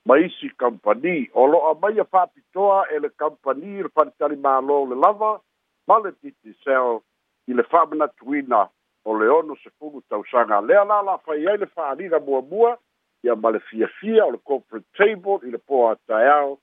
Ma 0.06 0.18
isi 0.18 0.50
kampani 0.58 1.30
o 1.34 1.46
lo'a 1.46 1.74
mai 1.80 2.00
a 2.00 2.04
fa'apitoa 2.04 2.88
e 2.90 2.98
le 2.98 3.10
kampani 3.10 3.78
i 3.78 3.82
le 3.82 3.90
panitalimālō 3.96 4.78
le 4.90 4.96
lava 4.96 5.40
ma 5.88 5.98
le 5.98 6.12
titi 6.20 6.54
sel 6.64 7.00
i 7.48 7.54
le 7.54 7.62
fa'amanatuina 7.62 8.68
o 9.04 9.18
le 9.18 9.28
ono 9.28 9.54
sefulu 9.62 10.02
tausaga 10.08 10.60
lea 10.60 10.84
la 10.84 11.02
la'afai 11.02 11.46
ai 11.46 11.58
le 11.58 11.66
fa'aliga 11.66 12.20
muamua 12.20 12.78
ia 13.22 13.36
ma 13.36 13.50
le 13.50 13.60
fiafia 13.60 14.24
o 14.26 14.30
le 14.30 14.38
corporate 14.38 14.86
table 14.96 15.38
i 15.46 15.50
le 15.50 15.58
po 15.58 15.90
ataeao 15.90 16.58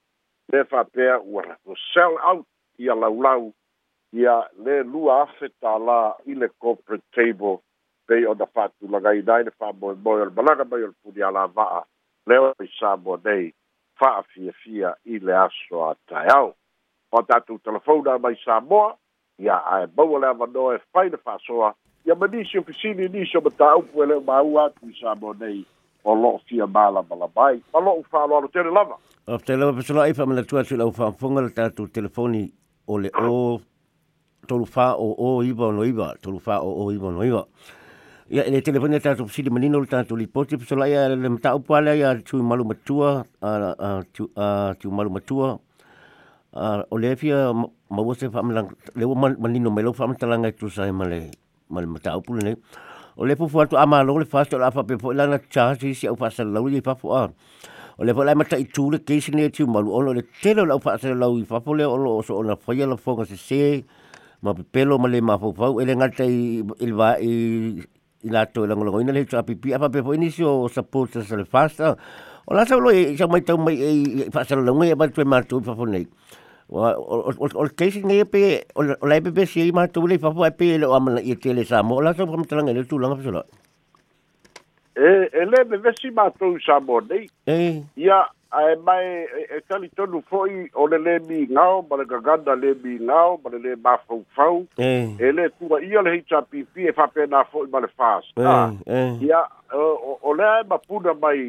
le 0.51 0.65
fa'apea 0.65 1.19
ua 1.19 1.43
sell 1.93 2.17
out 2.23 2.47
ia 2.77 2.95
laulau 2.95 3.53
ia 4.13 4.35
le 4.65 4.83
lua 4.83 5.21
afe 5.23 5.51
tālā 5.61 5.99
i 6.25 6.35
le 6.35 6.49
corporate 6.57 7.05
table 7.15 7.59
pei 8.07 8.25
ona 8.25 8.45
fa'atulagaina 8.45 9.35
ai 9.35 9.43
le 9.47 9.51
fa'amoemoe 9.51 10.21
o 10.21 10.25
le 10.25 10.35
malaga 10.35 10.65
mai 10.65 10.83
o 10.83 10.91
le 10.91 10.97
puni 11.03 11.21
a 11.21 11.31
lava'a 11.31 11.83
lea 12.27 12.53
i 12.65 12.69
sa 12.79 12.95
mo 12.97 13.19
nei 13.25 13.51
fa'afiafia 13.99 14.95
i 15.05 15.19
le 15.19 15.35
aso 15.37 15.83
a 15.89 15.93
taeao 16.09 16.53
o 17.11 17.21
tatou 17.21 17.59
telefona 17.59 18.17
mai 18.17 18.35
samoa 18.45 18.95
ia 19.39 19.57
ae 19.73 19.87
maua 19.97 20.19
le 20.19 20.27
avanoa 20.27 20.75
e 20.75 20.79
fai 20.93 21.09
le 21.09 21.17
fa'asoa 21.17 21.73
ia 22.05 22.15
ma 22.15 22.27
nisi 22.27 22.57
ofisini 22.57 23.07
nisi 23.07 23.37
o 23.37 23.41
mataupu 23.41 24.03
e 24.03 24.05
le 24.05 24.19
mau 24.19 24.59
atu 24.65 24.89
i 24.89 24.95
sa 25.01 25.15
mo 25.15 25.33
nei 25.33 25.65
o 26.03 26.15
lo'o 26.15 26.39
fia 26.47 26.67
malamalama 26.67 27.45
ai 27.47 27.61
ma 27.73 27.79
lo'u 27.79 28.03
fa'aloalo 28.11 28.47
tele 28.47 28.71
lava. 28.71 28.97
O 29.27 29.37
te 29.37 29.57
lewa 29.57 29.73
pesolo 29.73 30.01
ai 30.01 30.13
whamana 30.13 30.43
tua 30.43 30.63
tu 30.63 30.77
lau 30.77 30.91
whaafonga 30.97 31.41
le 31.41 31.51
tātou 31.53 31.87
telefoni 31.87 32.47
o 32.87 32.97
le 32.97 33.11
o 33.29 33.59
tolu 34.49 34.65
wha 34.75 34.87
o 34.97 35.13
o 35.13 35.43
iwa 35.45 35.69
o 35.69 35.75
no 35.77 35.85
iwa, 35.85 36.15
tolu 36.21 36.41
wha 36.45 36.57
o 36.65 36.73
o 36.81 36.89
iwa 36.91 37.11
o 37.11 37.13
no 37.13 37.23
iwa. 37.27 37.45
Ia, 38.29 38.43
ele 38.49 38.61
telefoni 38.65 38.97
a 38.97 39.01
tātou 39.01 39.29
psidi 39.29 39.49
manino 39.53 39.79
le 39.81 39.87
tātou 39.89 40.17
li 40.17 40.27
poti, 40.29 40.57
pesolo 40.57 40.83
ai 40.85 40.97
le 41.13 41.29
mta 41.33 41.55
upale 41.57 41.93
ai 41.93 42.03
a 42.05 42.11
tui 42.25 42.41
malu 42.41 42.65
matua, 42.65 43.23
tui 44.11 44.91
malu 44.91 45.13
matua, 45.13 45.55
o 46.89 46.97
le 46.97 47.15
fia 47.17 47.53
maua 47.89 48.13
se 48.17 48.27
whamana, 48.29 48.67
le 48.93 49.05
o 49.05 49.15
manino 49.15 49.71
me 49.73 49.81
lau 49.85 49.93
whamana 49.97 50.19
talanga 50.21 50.49
i 50.49 50.57
tu 50.57 50.69
sai 50.69 50.91
ma 50.91 51.05
le 51.09 51.31
mta 51.69 52.17
upule 52.17 52.41
nei. 52.45 52.55
O 53.19 53.25
le 53.25 53.35
fufu 53.35 53.59
atu 53.59 53.75
ama 53.75 54.03
lo 54.03 54.15
le 54.21 54.25
fasta 54.25 54.57
la 54.57 54.69
fa 54.71 54.83
pe 54.87 54.95
po 54.95 55.11
lana 55.11 55.41
charge 55.49 55.93
si 55.93 56.07
au 56.07 56.15
fasta 56.15 56.45
lau 56.45 56.69
i 56.69 56.79
fafu 56.79 57.11
a. 57.11 57.27
O 57.97 58.05
le 58.07 58.13
pola 58.13 58.35
mata 58.35 58.55
i 58.55 58.63
tu 58.63 58.91
le 58.93 58.99
keisi 59.03 59.33
ne 59.35 59.49
tiu 59.49 59.67
malu 59.67 59.91
ono 59.91 60.13
le 60.13 60.23
telo 60.41 60.63
lau 60.63 60.79
fasta 60.79 61.11
lau 61.11 61.35
i 61.35 61.43
fafu 61.43 61.73
le 61.75 61.83
ono 61.83 62.21
so 62.21 62.37
ona 62.39 62.55
faya 62.55 62.87
la 62.87 62.95
fonga 62.95 63.25
se 63.25 63.35
se 63.35 63.83
ma 64.41 64.53
pe 64.53 64.63
pelo 64.63 64.97
ma 64.97 65.07
le 65.07 65.21
ma 65.21 65.37
fau 65.37 65.53
fau 65.53 65.79
ele 65.79 65.95
ngata 65.95 66.23
i 66.23 66.63
il 66.79 66.93
va 66.93 67.17
i 67.19 67.31
i 68.23 68.29
la 68.29 68.45
to 68.45 68.65
la 68.65 68.75
ngolo 68.75 68.99
ina 69.01 69.11
le 69.11 69.25
tu 69.25 69.37
api 69.37 69.55
pi 69.55 69.73
apa 69.73 69.89
pe 69.89 70.01
po 70.01 70.13
inisio 70.13 70.67
support 70.67 71.19
sa 71.19 71.35
le 71.35 71.45
fasta. 71.45 71.95
O 72.47 72.55
la 72.55 72.65
sa 72.65 72.75
lo 72.75 72.91
i 72.91 73.15
sa 73.17 73.27
mai 73.27 73.41
tau 73.41 73.57
mai 73.57 73.75
i 73.75 74.29
fasta 74.31 74.55
lau 74.55 74.75
ngai 74.75 74.95
ba 74.95 75.07
tu 75.07 75.25
ma 75.25 75.41
tu 75.41 75.61
fafu 75.61 75.85
nei. 75.85 76.07
O 76.69 77.65
keisi 77.75 78.03
ngai 78.03 78.25
pe 78.25 78.65
o 78.75 78.83
la 78.83 79.21
pe 79.21 79.45
si 79.45 79.71
ma 79.71 79.87
tu 79.87 80.07
le 80.07 80.19
fa 80.19 80.31
fa 80.31 80.51
pe 80.51 80.77
le 80.77 80.85
o 80.85 80.93
amana 80.93 81.21
i 81.21 81.35
tele 81.35 81.65
sa 81.65 81.83
mo 81.83 82.01
la 82.01 82.13
so 82.13 82.27
kam 82.27 82.43
tanga 82.45 82.73
le 82.73 82.83
tu 82.83 82.99
langa 82.99 83.15
pe 83.15 83.23
so 83.23 83.43
e 84.99 85.29
e 85.31 85.45
le 85.45 85.63
me 85.69 85.77
vesi 85.77 86.11
ma 86.11 86.29
tu 86.31 86.57
sa 86.59 86.79
mo 86.79 86.99
nei. 86.99 87.29
E? 87.47 87.83
Ia 87.95 88.19
ae 88.51 88.75
mai 88.75 89.05
e 89.55 89.61
tali 89.67 89.89
tonu 89.95 90.21
fo'i 90.29 90.69
o 90.73 90.87
le 90.87 90.97
lē 90.97 91.15
migao 91.27 91.81
ma 91.89 91.97
le 92.01 92.05
gagana 92.05 92.55
lē 92.57 92.73
migao 92.83 93.37
ma 93.43 93.49
le 93.53 93.59
lē 93.65 93.75
mafaufau 93.83 94.65
e 94.77 95.31
lē 95.37 95.49
tuaia 95.59 96.01
le 96.01 96.15
heitapipi 96.15 96.87
e 96.89 96.93
fa'apena 96.97 97.43
fo'i 97.51 97.69
ma 97.69 97.79
le 97.79 97.89
fasa 97.97 98.55
ia 99.21 99.43
o 99.71 100.33
lea 100.33 100.61
e 100.61 100.67
mapuna 100.69 101.13
mai 101.13 101.39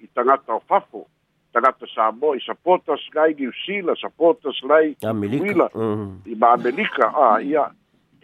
i 0.00 0.08
tagata 0.14 0.54
o 0.54 0.62
fafo 0.68 1.06
tagata 1.52 1.86
samo 1.94 2.34
i 2.34 2.40
supporters 2.40 3.04
lai 3.14 3.34
new 3.38 3.52
zealand 3.66 3.98
supporters 4.00 4.62
lai 4.64 4.96
uila 5.40 5.68
mm. 5.74 6.20
i 6.26 6.34
ma 6.34 6.52
amelika 6.52 7.12
ah 7.14 7.40
ia 7.42 7.68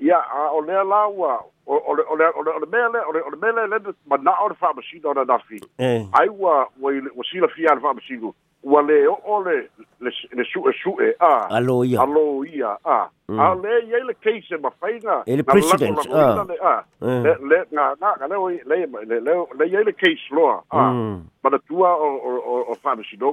ia 0.01 0.17
a 0.17 0.51
o 0.53 0.61
le 0.61 0.73
la 0.73 1.09
ua 1.09 1.45
o 1.67 1.95
le 1.95 2.03
o 2.09 2.15
le 2.17 2.25
o 2.35 2.43
le 2.43 2.51
o 2.51 3.13
le 3.13 3.21
o 3.21 3.31
le 3.31 3.37
mele 3.37 3.67
le 3.69 3.79
ma 4.07 4.17
na 4.17 4.33
o 4.41 4.49
fa 4.55 4.73
ma 4.75 4.83
sino 4.91 5.13
na 5.13 5.25
nafi 5.25 5.61
ai 5.79 6.29
ua 6.29 6.67
ua 6.81 6.93
ua 7.17 7.25
sila 7.31 7.49
fia 7.49 7.77
fa 7.81 7.95
ma 7.95 8.01
sino 8.09 8.35
ua 8.63 8.83
le 8.83 9.07
o 9.09 9.17
o 9.25 9.41
le 9.45 9.69
le 10.01 10.11
le 10.33 10.45
su 10.45 10.61
e 10.69 10.73
e 11.01 11.15
a. 11.21 11.47
Alo 11.57 11.85
ia. 11.85 12.01
Alo 12.01 12.45
ia 12.45 12.77
a. 12.85 13.09
A 13.29 13.55
le 13.55 13.85
ia 13.89 14.05
le 14.05 14.15
case 14.15 14.57
ma 14.61 14.71
fainga 14.81 15.23
ele 15.27 15.43
president 15.43 15.99
a 16.61 16.85
le 17.01 17.37
le 17.41 17.59
nga 17.73 17.95
nga 18.01 18.27
le 18.27 18.37
le 18.67 18.87
le 19.07 19.21
le 19.21 19.33
le 19.59 19.65
ia 19.69 19.81
le 19.81 19.93
case 19.93 20.29
lo 20.31 20.65
a. 20.71 20.93
Ma 21.43 21.59
tua 21.69 21.95
o 21.97 22.09
o 22.17 22.65
o 22.73 22.75
fa 22.83 22.95
ma 22.97 23.03
sino 23.11 23.33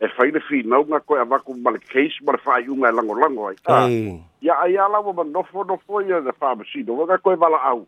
e 0.00 0.08
fai 0.16 0.30
le 0.32 0.40
fina 0.40 0.80
nga 0.80 1.00
ko 1.00 1.14
ava 1.20 1.38
ku 1.44 1.54
mal 1.54 1.76
case 1.92 2.18
mal 2.24 2.38
fa 2.40 2.58
yu 2.60 2.74
nga 2.76 2.90
lango 2.90 3.14
lango 3.14 3.48
ai 3.48 3.56
ai 3.68 4.76
ai 4.76 4.76
fo 5.86 6.00
ia 6.00 6.20
de 6.20 6.32
fa 6.32 6.54
ma 6.54 6.64
sino 6.72 6.96
nga 7.04 7.18
ko 7.18 7.36
vala 7.36 7.60
au. 7.70 7.86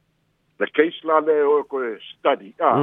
Le 0.61 0.67
case 0.69 1.01
la 1.09 1.21
le 1.21 1.43
o 1.43 1.65
ko 1.65 1.81
study 2.13 2.55
a 2.61 2.77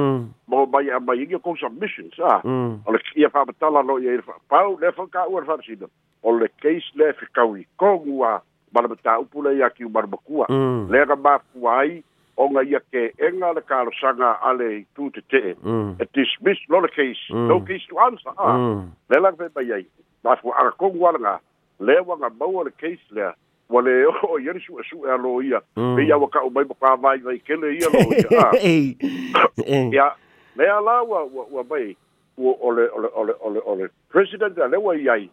mo 0.48 0.66
mai 0.66 0.90
a 0.90 0.98
mai 1.00 1.22
ngi 1.22 1.38
ko 1.38 1.54
submissions 1.56 2.18
a 2.18 2.42
o 2.86 2.92
le 2.92 2.98
ia 3.16 3.30
fa 3.30 3.44
batala 3.46 3.82
lo 3.82 3.98
ia 3.98 4.18
pau 4.48 4.76
le 4.80 4.92
fa 4.92 5.06
ka 5.06 5.28
ua 5.30 5.44
fa 5.46 5.56
sino 5.62 5.86
o 6.22 6.34
le 6.34 6.48
case 6.60 6.90
le 6.98 7.12
fa 7.14 7.26
ka 7.32 7.44
wi 7.46 7.66
ko 7.78 8.02
ua 8.04 8.42
ma 8.74 8.82
le 8.82 8.96
ta 9.02 9.18
upule 9.22 9.54
ia 9.56 9.70
ki 9.70 9.86
mar 9.86 10.06
bakua 10.10 10.50
le 10.90 11.06
ga 11.06 11.16
ba 11.16 11.38
fuai 11.38 12.02
o 12.36 12.48
nga 12.50 12.62
ia 12.64 12.80
ke 12.92 13.10
enga 13.18 13.52
le 13.56 13.62
kāro 13.66 13.92
sanga 14.00 14.36
ale 14.46 14.68
i 14.78 14.82
tū 14.96 15.10
te 15.14 15.22
te 15.30 15.42
e. 15.52 15.54
Mm. 15.62 15.96
E 16.00 16.06
dismiss, 16.16 16.62
lo 16.68 16.80
le 16.80 16.88
case, 16.88 17.28
mm. 17.30 17.48
no 17.48 17.60
case 17.60 17.86
to 17.90 17.98
answer. 17.98 18.34
Ah. 18.38 18.56
Mm. 18.56 18.90
Le 19.10 19.20
lang 19.20 19.38
pepa 19.38 19.64
iai. 19.64 19.86
Nā 20.24 20.36
fu 20.40 20.52
ara 20.52 20.72
kongu 20.80 21.06
ala 21.08 21.20
ngā, 21.20 21.36
le 21.80 22.00
wanga 22.06 22.30
maua 22.30 22.64
le 22.68 22.74
case 22.80 23.02
lea, 23.10 23.32
wa 23.68 23.82
le 23.82 23.96
o 24.10 24.14
oh, 24.28 24.38
yeri 24.38 24.62
su 24.66 24.78
asu 24.82 25.04
alo 25.06 25.40
ia. 25.42 25.60
Pe 25.74 26.06
ia 26.06 26.18
waka 26.18 26.44
o 26.44 26.50
mai 26.50 26.64
maka 26.68 26.96
vai 26.96 27.18
vai 27.18 27.38
kele 27.38 27.74
ia 27.76 27.90
lo 27.92 28.04
ia. 28.12 28.28
Ah. 28.44 28.52
Ei. 28.72 28.96
Ei. 29.66 29.90
Ia, 29.94 30.12
lea 30.56 30.80
la 30.80 31.02
ua, 31.02 31.24
ua, 31.24 31.46
o 31.50 31.64
le 31.74 31.96
ua 32.40 32.54
ole, 32.60 32.88
ole, 32.96 33.08
ole, 33.14 33.34
ole, 33.40 33.60
ole, 33.66 33.88
president 34.08 34.58
a 34.58 34.68
lewa 34.68 34.96
iai, 34.96 35.28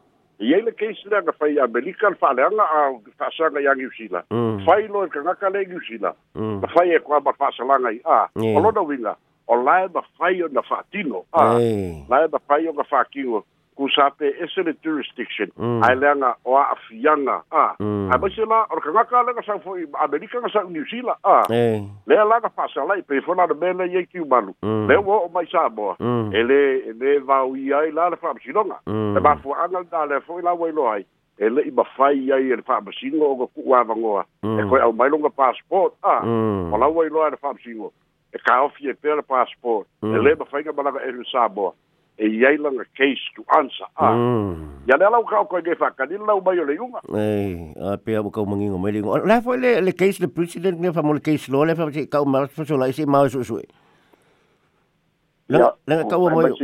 case 0.77 1.01
le 1.05 1.21
nga 1.21 1.31
fai 1.39 1.57
american 1.59 2.15
fa 2.15 2.33
le 2.33 2.43
nga 2.53 2.63
a 2.63 2.93
fa 3.17 3.29
sanga 3.37 3.59
yang 3.59 3.81
usila 3.81 4.21
fai 4.65 4.87
lo 4.87 5.07
ka 5.09 5.21
nga 5.21 5.35
ka 5.35 5.49
le 5.49 5.65
usila 5.65 6.13
fa 6.61 6.67
fai 6.73 6.93
e 6.95 6.99
kwa 6.99 7.19
ba 7.19 7.33
fa 7.33 7.49
sanga 7.57 7.89
i 7.91 7.99
a 8.05 8.29
o 8.37 8.59
lo 8.61 8.71
no 8.71 8.83
winga 8.85 9.15
o 9.47 9.55
la 9.55 9.87
ba 9.87 10.01
fai 10.17 10.41
o 10.43 10.47
na 10.51 10.61
fa 10.61 10.83
tino 10.91 11.25
a 11.33 11.57
la 12.09 12.27
ba 12.27 12.39
fai 12.47 12.67
o 12.67 13.43
kusape 13.77 14.33
esele 14.43 14.73
jurisdiction. 14.83 15.49
Mm. 15.57 15.83
ai 15.83 15.95
leanga 15.95 16.35
o 16.45 16.57
afianga 16.57 17.41
a. 17.51 17.75
Mm. 17.79 18.09
ai 18.11 18.19
masi 18.19 18.41
la 18.41 18.65
o 18.69 18.81
kangaka 18.81 19.23
le 19.23 19.33
ka 19.37 19.41
sau 19.45 19.59
foi 19.59 19.85
amerika 20.01 20.41
ka 20.41 20.63
new 20.69 20.85
zealand 20.89 21.19
a. 21.23 21.45
Eh. 21.53 21.81
le 22.07 22.15
la 22.15 22.41
ka 22.41 22.49
pasa 22.49 22.85
lai 22.89 23.01
pe 23.01 23.21
fona 23.21 23.47
de 23.47 23.53
mele 23.53 23.85
ye 23.93 24.05
ki 24.05 24.19
malu 24.25 24.53
mm. 24.63 24.87
le 24.89 24.97
wo 24.97 25.25
o 25.25 25.29
mai 25.29 25.45
sa 25.51 25.69
bo. 25.69 25.95
Mm. 25.99 26.33
Ele 26.33 26.59
ele 26.89 27.19
va 27.19 27.45
ui 27.45 27.73
ai 27.73 27.91
la 27.91 28.09
le 28.09 28.17
fa 28.17 28.33
msinonga 28.33 28.81
mm. 28.87 29.13
le 29.13 29.19
ba 29.21 29.35
fu 29.43 29.53
anga 29.53 29.83
da 29.91 30.05
le 30.05 30.21
foi 30.21 30.41
la 30.41 30.53
wai 30.53 30.71
lo 30.71 30.89
ai. 30.91 31.05
Ele 31.37 31.61
i 31.61 31.71
mafai 31.71 32.31
ai 32.33 32.49
ele 32.49 32.63
fa'amasingo 32.65 33.25
o 33.31 33.35
ka 33.37 33.45
ku'u 33.53 33.75
avagoa 33.75 34.25
mm. 34.43 34.59
e 34.59 34.69
koe 34.69 34.81
au 34.81 34.93
mai 34.93 35.09
longa 35.09 35.29
passport 35.29 35.93
a. 36.03 36.25
O 36.73 36.77
lau 36.77 37.01
ai 37.01 37.09
loa 37.09 37.27
ele 37.27 37.37
fa'amasingo 37.37 37.93
e 38.33 38.37
kaofi 38.41 38.89
e 38.89 38.93
pea 38.93 39.15
le 39.15 39.21
passport. 39.21 39.85
E 40.01 40.17
lē 40.17 40.33
mafaiga 40.39 40.73
malaga 40.73 41.05
elu 41.05 41.25
saboa 41.29 41.73
e 42.17 42.27
iai 42.27 42.57
langa 42.57 42.83
case 42.97 43.21
to 43.35 43.43
answer 43.57 43.85
a. 43.97 44.13
Ia 44.87 44.97
le 44.97 45.05
alau 45.05 45.23
kau 45.23 45.45
koe 45.45 45.61
gefa, 45.61 45.91
ka 45.95 46.05
nila 46.05 46.25
lau 46.25 46.41
mai 46.41 46.59
o 46.59 46.65
le 46.65 46.75
iunga. 46.75 46.99
Ei, 47.13 47.73
a 47.77 47.97
pia 47.97 48.23
wakau 48.23 48.45
mangi 48.45 48.69
mai 48.69 48.89
e 48.89 48.93
le 48.93 48.99
iunga. 49.01 49.25
Lea 49.25 49.41
foi 49.41 49.57
le, 49.57 49.81
le 49.81 49.91
case 49.91 50.19
le 50.19 50.27
president 50.27 50.79
ne 50.79 50.91
fa 50.91 51.03
mo 51.03 51.13
le 51.13 51.21
case 51.21 51.49
lo, 51.49 51.63
le 51.63 51.75
fa 51.75 51.91
te 51.91 52.07
kau 52.07 52.25
maras 52.25 52.49
pa 52.55 52.65
sola, 52.65 52.87
isi 52.89 53.05
mao 53.05 53.29
su 53.29 53.43
sui. 53.43 53.63
Lenga 55.49 56.03
kau 56.09 56.23
wa 56.23 56.31
mo 56.31 56.41
iunga. 56.41 56.53
Ia, 56.53 56.57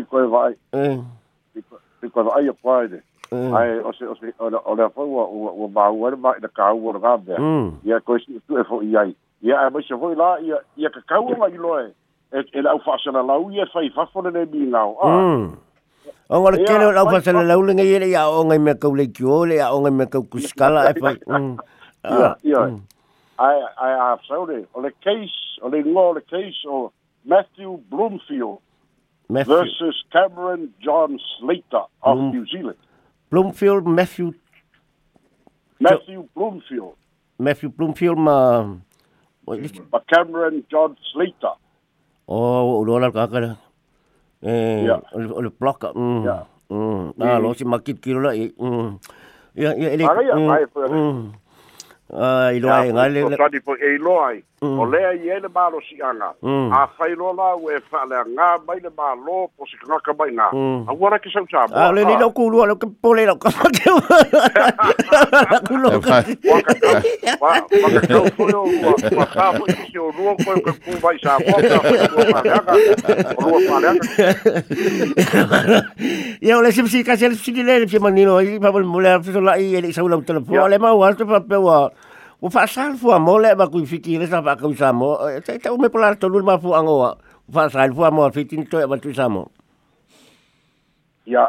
si 2.02 2.10
koe 2.10 3.02
Ai, 3.34 3.80
o 3.80 3.92
se, 3.94 4.06
o 4.06 4.16
se, 4.16 4.34
o 4.38 4.76
lea 4.76 4.90
foi 4.94 5.08
wa, 5.10 5.26
wa, 5.26 5.90
wa 5.90 6.10
le 6.10 6.16
mai, 6.18 6.40
na 6.42 6.48
kau 6.48 6.78
wa 6.82 6.94
le 6.94 7.00
gabea. 7.00 7.38
Ia 7.86 8.00
koe 8.02 8.20
si 8.26 8.40
tu 8.48 8.58
e 8.58 8.64
fo 8.64 8.82
iai. 8.82 9.16
Ia, 9.42 9.68
a 9.68 9.70
mo 9.70 9.82
foi 9.82 10.16
la, 10.16 10.38
ia, 10.42 10.58
ia 10.78 10.90
ka 10.90 11.02
kau 11.08 11.26
wa 11.30 11.38
mai 11.38 11.58
e 12.34 12.44
e 12.54 12.62
lau 12.62 12.78
whaasana 12.86 13.22
lau 13.26 13.52
ia 13.52 13.66
whai 13.74 13.90
whawhone 13.96 14.34
ne 14.34 14.46
mi 14.46 14.66
ngau. 14.68 14.96
O 14.98 15.08
ah. 15.08 15.14
hmm. 15.18 15.46
ngara 16.30 16.58
kere 16.66 16.88
lau 16.94 17.06
whaasana 17.06 17.44
lau 17.48 17.62
le 17.62 17.74
ngai 17.78 17.90
ere 18.00 18.08
ia 18.10 18.26
o 18.30 18.44
ngai 18.50 18.60
mea 18.60 18.76
kau 18.76 18.96
le 18.96 19.06
kio 19.08 19.46
le 19.46 19.62
ia 19.62 19.70
o 19.74 19.80
ngai 19.86 19.94
mea 20.00 20.08
kau 20.08 20.24
kuskala 20.24 20.90
e 20.90 21.00
whai. 21.00 21.18
Hmm. 21.28 21.56
Ia, 22.04 22.26
ah, 22.28 22.36
ia. 22.44 22.62
Hmm. 22.68 22.82
Ai, 23.40 23.60
ai 23.80 23.94
a 23.96 24.18
saure, 24.28 24.66
o 24.76 24.82
le 24.82 24.92
case, 25.00 25.58
o 25.62 25.70
le 25.72 25.80
ngō 25.84 26.04
le 26.16 26.22
case 26.28 26.68
o 26.68 26.92
Matthew 27.26 27.80
Bloomfield 27.90 28.60
Matthew. 29.30 29.54
versus 29.54 30.04
Cameron 30.12 30.70
John 30.80 31.20
Slater 31.40 31.86
of 32.04 32.18
Bloom, 32.18 32.32
New 32.32 32.46
Zealand. 32.48 32.78
Bloomfield, 33.30 33.88
Matthew... 33.88 34.34
Matthew 35.80 36.28
Bloomfield. 36.36 36.96
Matthew 37.40 37.70
Bloomfield 37.70 38.18
ma... 38.18 38.68
Ma 39.48 40.00
Cameron 40.08 40.64
John 40.70 40.96
Slater. 41.12 41.56
Oh, 42.28 42.80
o 42.80 42.84
lo 42.84 43.12
ka 43.12 43.28
ka. 43.28 43.58
Eh, 44.44 44.88
o 45.14 45.42
le 45.42 45.50
block. 45.50 45.92
Mm. 45.96 46.24
Ya. 46.24 46.48
Mm. 46.70 47.14
Ah, 47.20 47.40
lo 47.40 47.54
si 47.54 47.66
makit 47.66 48.00
kilo 48.00 48.20
la. 48.20 48.32
Mm. 48.34 49.00
Ya, 49.56 49.76
ya, 49.76 49.88
ele. 49.94 50.04
Mm. 50.08 51.43
Ah, 52.16 52.54
ai 52.54 52.60
ngale. 52.62 53.22
So 53.22 53.38
tadi 53.38 53.60
po 53.60 53.74
e. 53.74 53.98
O 54.64 54.86
lea 54.86 55.12
i 55.12 55.30
ele 55.30 55.48
malo 55.50 55.82
si 55.82 56.00
anga. 56.02 56.34
A 56.72 56.88
fai 56.98 57.16
lo 57.16 57.34
la 57.34 57.56
we 57.56 57.80
fa 57.90 58.06
le 58.06 58.16
nga 58.32 58.58
mai 58.68 58.80
le 58.80 58.90
malo 58.96 59.50
po 59.58 59.66
si 59.66 59.76
nga 59.88 60.00
ka 60.00 60.14
mai 60.14 60.32
nga. 60.32 60.48
A 60.88 60.94
wara 60.94 61.20
ki 61.20 61.30
sau 61.34 61.46
chamo. 61.50 61.74
Ah, 61.76 61.92
le 61.92 62.06
ni 62.06 62.16
lo 62.18 62.32
ku 62.32 62.50
lo 62.50 62.66
lo 62.66 62.76
ke 62.76 62.88
po 63.02 63.14
le 63.18 63.26
lo 63.26 63.36
ka 63.36 63.50
ke. 63.50 63.90
Ku 65.68 65.76
lo 65.78 66.00
ka. 66.00 66.24
Wa 66.48 66.62
ka 66.62 66.74
ka. 66.80 66.92
Wa 67.42 67.60
ka 67.60 68.02
ka 68.08 68.20
fo 68.38 68.48
yo 68.48 68.62
wa 69.18 69.26
ka 69.26 69.52
fo 69.58 69.66
si 69.68 69.98
o 69.98 70.08
lo 70.16 70.36
ko 70.38 70.54
ko 70.64 70.72
ku 70.86 70.92
vai 71.02 71.18
sa 71.20 71.36
po 71.42 71.58
ka. 71.60 71.78
Le. 73.84 73.92
Si 74.70 75.26
ka 75.28 75.42
se 76.42 77.36
si 77.36 77.64
le 77.64 77.88
si 77.88 78.00
manino 78.00 78.40
i 78.40 78.60
pa 78.60 78.72
mo 78.72 79.00
le 79.00 79.22
fa 79.22 79.40
la 79.40 79.58
i 79.58 79.76
ele 79.76 79.94
sa 79.94 80.02
lo 80.02 80.22
telefon. 80.22 80.70
Le 80.70 80.78
ma 80.80 80.94
wa 80.94 81.14
pa 81.14 81.40
pa 81.40 81.60
wa. 81.60 81.90
O 82.42 82.50
fa 82.50 82.68
sal 82.68 82.98
fu 82.98 83.08
mo 83.20 83.38
le 83.40 83.56
ba 83.56 83.70
ku 83.72 83.80
fiki 83.86 84.20
le 84.20 84.28
sa 84.28 84.42
ba 84.42 84.58
ku 84.58 84.74
sa 84.76 84.92
mo. 84.92 85.18
Ta 85.46 85.72
me 85.78 85.90
pola 85.90 86.16
to 86.16 86.28
lu 86.28 86.44
ma 86.44 86.58
fu 86.58 86.74
ango. 86.74 87.16
O 87.48 87.52
fa 87.52 87.70
sal 87.70 87.94
fu 87.94 88.04
mo 88.12 88.30
fiti 88.32 88.60
to 88.66 88.88
ba 88.88 88.98
tu 88.98 89.14
sa 89.14 89.30
mo. 89.30 89.48
Ya. 91.26 91.48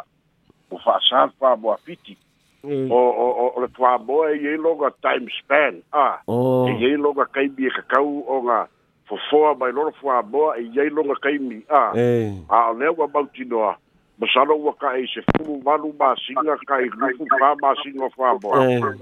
O 0.71 0.79
fa 0.79 1.01
sal 1.03 1.31
fu 1.39 1.57
mo 1.59 1.77
fiti. 1.85 2.17
O 2.63 2.95
o 2.95 3.51
o 3.57 3.61
le 3.61 3.69
tua 3.75 3.99
mo 3.99 4.23
e 4.31 4.39
ye 4.39 4.57
logo 4.57 4.89
time 5.03 5.27
span. 5.39 5.83
Ah. 5.93 6.23
Oh. 6.29 6.69
E 6.69 6.79
ye 6.79 6.97
logo 6.97 7.27
kai 7.27 7.49
bi 7.49 7.67
ka 7.75 7.83
kau 7.91 8.23
o 8.23 8.43
nga 8.47 8.69
fo 9.11 9.19
fo 9.29 9.55
ba 9.59 9.67
lo 9.75 9.91
fu 10.01 10.07
mo 10.31 10.55
e 10.55 10.63
ye 10.71 10.91
logo 10.91 11.15
kai 11.19 11.39
mi. 11.39 11.59
Ah. 11.69 11.91
Eh. 11.97 12.39
Ah 12.49 12.71
le 12.71 12.89
wa 12.95 13.07
ba 13.11 13.27
ti 13.35 13.45
no. 13.45 13.75
Masalo 14.19 14.55
ua 14.57 14.73
ka 14.79 14.97
e 14.99 15.07
se 15.07 15.21
fulu 15.35 15.63
malu 15.65 15.93
masinga 15.99 16.57
ka 16.67 16.79
i 16.81 16.89
lufu 16.89 17.27
pa 17.27 17.55
masinga 17.63 18.09
fa 18.17 18.35
mo. 18.43 18.51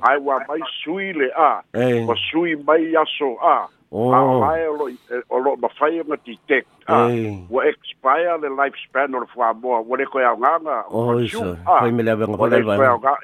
Ai 0.03 0.18
wa 0.18 0.40
mai 0.48 0.61
sui 0.83 1.12
le 1.12 1.29
a. 1.37 1.62
Wa 2.09 2.14
sui 2.31 2.57
mai 2.57 2.96
aso 2.96 3.37
a. 3.42 3.68
A 3.92 4.18
mai 4.40 4.66
o 4.66 4.72
lo 4.77 4.87
o 5.29 5.38
lo 5.38 5.57
ma 5.57 5.68
fai 5.79 6.01
ma 6.09 6.16
ti 6.16 6.38
tek 6.48 6.66
a. 6.88 7.09
Wa 7.51 7.61
expire 7.68 8.38
le 8.40 8.48
lifespan 8.48 9.14
o 9.14 9.27
fa 9.35 9.53
mo. 9.53 9.83
Wa 9.85 9.96
le 9.96 10.05
ko 10.07 10.20
ya 10.20 10.33
nganga. 10.37 10.85
O 10.90 11.20
iso. 11.20 11.57
fai 11.64 11.90
me 11.90 12.03
le 12.03 12.16
venga 12.16 12.37
pa 12.37 13.16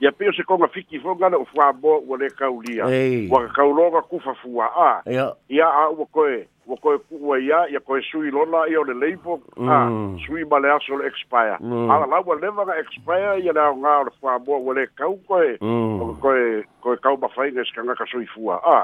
ia 0.00 0.12
pei 0.12 0.28
o 0.28 0.32
se 0.32 0.42
koga 0.42 0.68
fiki 0.68 1.00
foga 1.00 1.28
le 1.28 1.36
o 1.36 1.44
fuaboa 1.44 1.98
ua 2.06 2.18
lē 2.18 2.30
kaulia 2.38 2.86
ua 3.30 3.48
kakauloga 3.48 4.02
kufafua'a 4.02 5.02
ia 5.48 5.66
a 5.66 5.90
ua 5.90 6.06
koe 6.06 6.46
ua 6.68 6.76
koe 6.76 6.98
ku'u 6.98 7.34
ai 7.34 7.48
ia 7.72 7.80
koe 7.80 8.02
sui 8.10 8.30
lona 8.30 8.68
ia 8.68 8.80
o 8.80 8.84
le 8.84 8.94
leipo. 8.94 9.40
A 9.56 9.88
mm. 9.88 10.18
sui 10.26 10.44
ma 10.44 10.58
le 10.58 10.70
aso 10.70 10.94
o 10.94 10.98
le 10.98 11.06
expire 11.08 11.56
mm. 11.60 11.90
alalau 11.90 12.22
ua 12.26 12.36
leva 12.36 12.64
ga 12.64 12.78
expire 12.78 13.40
ia 13.40 13.52
le 13.52 13.60
aogā 13.60 13.94
o 14.00 14.04
le 14.04 14.12
fuaboa 14.20 14.58
ua 14.58 14.74
lē 14.74 14.86
kau 14.94 15.16
koe 15.26 15.56
mm. 15.60 16.14
koe 16.20 16.62
koe 16.80 16.96
kau 16.96 17.16
mafaiga 17.16 17.62
e 17.62 17.64
sekagaka 17.64 18.06
soifua 18.06 18.60
a. 18.62 18.78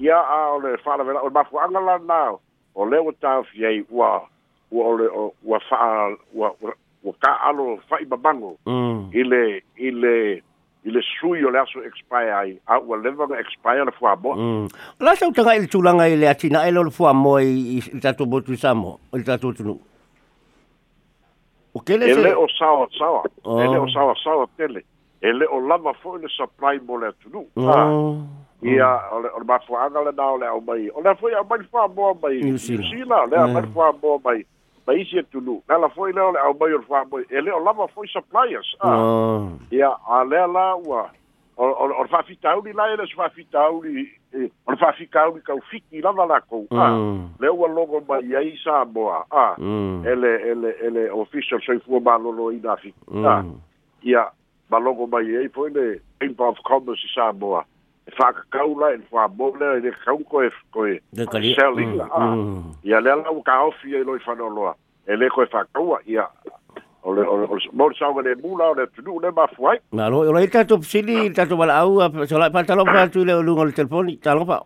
Ia 0.00 0.16
a 0.16 0.40
o 0.54 0.60
le 0.60 0.76
fa'alavela 0.78 1.20
o 1.20 1.28
le 1.28 1.34
mafua'aga 1.34 1.80
lanao 1.80 2.40
o 2.74 2.86
le 2.86 2.98
ua 2.98 3.12
taofi 3.20 3.66
ai 3.66 3.84
ua 3.90 4.22
ua 4.70 4.84
o 4.84 4.96
le 4.96 5.06
ua 5.44 5.60
fa'a 5.68 6.16
ua 6.34 6.54
ua 7.06 7.12
ka'alo 7.20 7.78
fa'i 7.88 8.04
babago 8.04 8.56
i 8.66 9.20
ile 9.20 9.62
ile 9.76 10.42
ile 10.86 10.98
le 10.98 11.02
sui 11.02 11.44
o 11.44 11.50
le 11.50 11.58
aso 11.58 11.82
expire 11.82 12.32
ai 12.32 12.60
a 12.66 12.78
ua 12.78 12.96
leva 12.96 13.26
nga 13.26 13.40
expire 13.40 13.84
le 13.84 13.92
fua 13.98 14.16
mo. 14.16 14.34
Mm. 14.34 14.68
la 15.00 15.16
sau 15.16 15.30
utanga 15.30 15.56
ile 15.56 15.66
tulanga 15.66 16.08
ile 16.08 16.28
atina 16.28 16.66
ele 16.68 16.84
le 16.84 16.90
fua 16.90 17.12
mo 17.12 17.38
i 17.38 17.82
tatu 18.00 18.26
botu 18.26 18.56
samo 18.56 18.98
i 19.12 19.22
tatu 19.22 19.52
tunu 19.52 19.80
o 21.74 21.80
kele 21.80 22.06
ele 22.06 22.34
o 22.34 22.46
sawa 22.58 22.86
sawa. 22.98 23.22
Oh. 23.44 23.60
ele 23.60 23.78
o 23.78 23.88
sawa 23.88 24.14
sawa 24.22 24.46
tele 24.56 24.84
ele 25.20 25.44
o 25.50 25.60
lava 25.60 25.92
fo 25.94 26.16
le 26.16 26.28
supply 26.28 26.78
mo 26.86 26.98
le 26.98 27.12
tunu 27.22 27.46
oh. 27.56 27.68
ah. 27.68 28.22
ia 28.62 28.90
o 29.12 29.18
le 29.20 29.28
o 29.34 29.40
le 29.42 30.04
le 30.04 30.12
nao 30.16 30.38
le 30.38 30.46
au 30.46 30.60
mai. 30.60 30.88
O 30.94 31.00
le 31.02 31.14
foi 31.16 31.34
au 31.34 31.44
mai 31.44 31.66
fua 31.70 31.88
mo 31.88 32.14
mai. 32.22 32.58
Zealand. 32.58 33.30
Le 33.30 33.36
au 33.36 33.48
mai 33.48 33.66
fua 33.74 33.92
mo 34.02 34.20
mai 34.24 34.46
mai 34.86 35.00
isi 35.00 35.22
tulu 35.30 35.62
na 35.68 35.78
la 35.78 35.88
foi 35.88 36.12
leo 36.12 36.32
le 36.32 36.38
au 36.38 36.54
mai 36.60 36.72
o 36.72 36.82
fa 36.82 37.04
mai. 37.10 37.24
Ele 37.30 37.50
o 37.50 37.60
lava 37.60 37.88
foi 37.88 38.08
suppliers. 38.08 38.76
Ah. 38.80 39.50
Ia 39.70 39.90
a 40.08 40.24
le 40.24 40.46
la 40.46 40.76
wa 40.76 41.10
o 41.56 41.64
o 41.64 42.06
fa 42.08 42.22
fitau 42.22 42.62
ni 42.62 42.72
la 42.72 42.92
ele 42.92 43.06
fa 43.16 43.28
fitau 43.30 43.82
ni 43.82 44.06
o 44.66 44.76
fa 44.76 44.92
fitau 44.92 45.34
ni 45.34 45.40
kau 45.40 45.60
fiki 45.70 46.02
lava 46.02 46.26
la 46.26 46.40
ko 46.40 46.66
ah 46.70 46.92
le 47.40 47.48
o 47.48 47.66
logo 47.66 48.00
mai 48.08 48.36
ai 48.36 48.54
sa 48.62 48.84
boa 48.84 49.24
ah 49.30 49.56
ele 49.58 50.32
ele 50.50 50.76
ele 50.82 51.10
official 51.10 51.60
sei 51.66 51.78
fu 51.80 52.00
ba 52.00 52.18
lo 52.18 52.30
lo 52.30 52.52
ina 52.52 52.76
fi 52.76 52.92
ah 53.24 53.42
ia 54.02 54.28
ba 54.70 54.78
logo 54.78 55.06
mai 55.06 55.36
ai 55.36 55.48
foi 55.48 55.70
le 55.70 56.00
chamber 56.20 56.46
of 56.48 56.60
commerce 56.62 57.06
sa 57.14 57.32
whakakaula 58.18 58.94
e 58.94 58.98
whamobla 59.12 59.76
e 59.76 59.80
ne 59.80 59.90
kaunko 60.04 60.44
e 60.44 60.50
koe 60.72 61.00
a 61.16 62.36
ia 62.84 63.00
lea 63.00 63.16
lau 63.16 63.42
ka 63.42 63.62
ofi 63.62 63.94
e 63.94 64.04
loi 64.04 64.20
whanoloa 64.26 64.74
e 65.06 65.16
le 65.16 65.28
koe 65.30 65.46
whakaua 65.52 66.00
ia 66.06 66.28
ole 67.02 67.22
ole 67.26 67.46
mor 67.72 67.92
le 68.22 68.34
mula 68.42 68.64
ole 68.70 68.86
tunu 68.94 69.20
le 69.20 69.30
mafuai 69.30 69.78
na 69.92 70.08
lo 70.08 70.18
ole 70.18 70.48
wala 71.58 71.78
au 71.78 72.26
so 72.26 72.38
la 72.38 72.50
pa 72.50 72.64
tu 73.08 73.24
le 73.24 73.72
telefoni 73.72 74.18
pa 74.22 74.62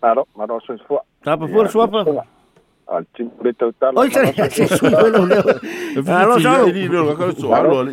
so 0.00 1.66
so 1.68 1.86
pa 1.88 2.24
al 2.88 3.04
se 3.14 3.24
lo 4.90 5.08
lo 7.62 7.92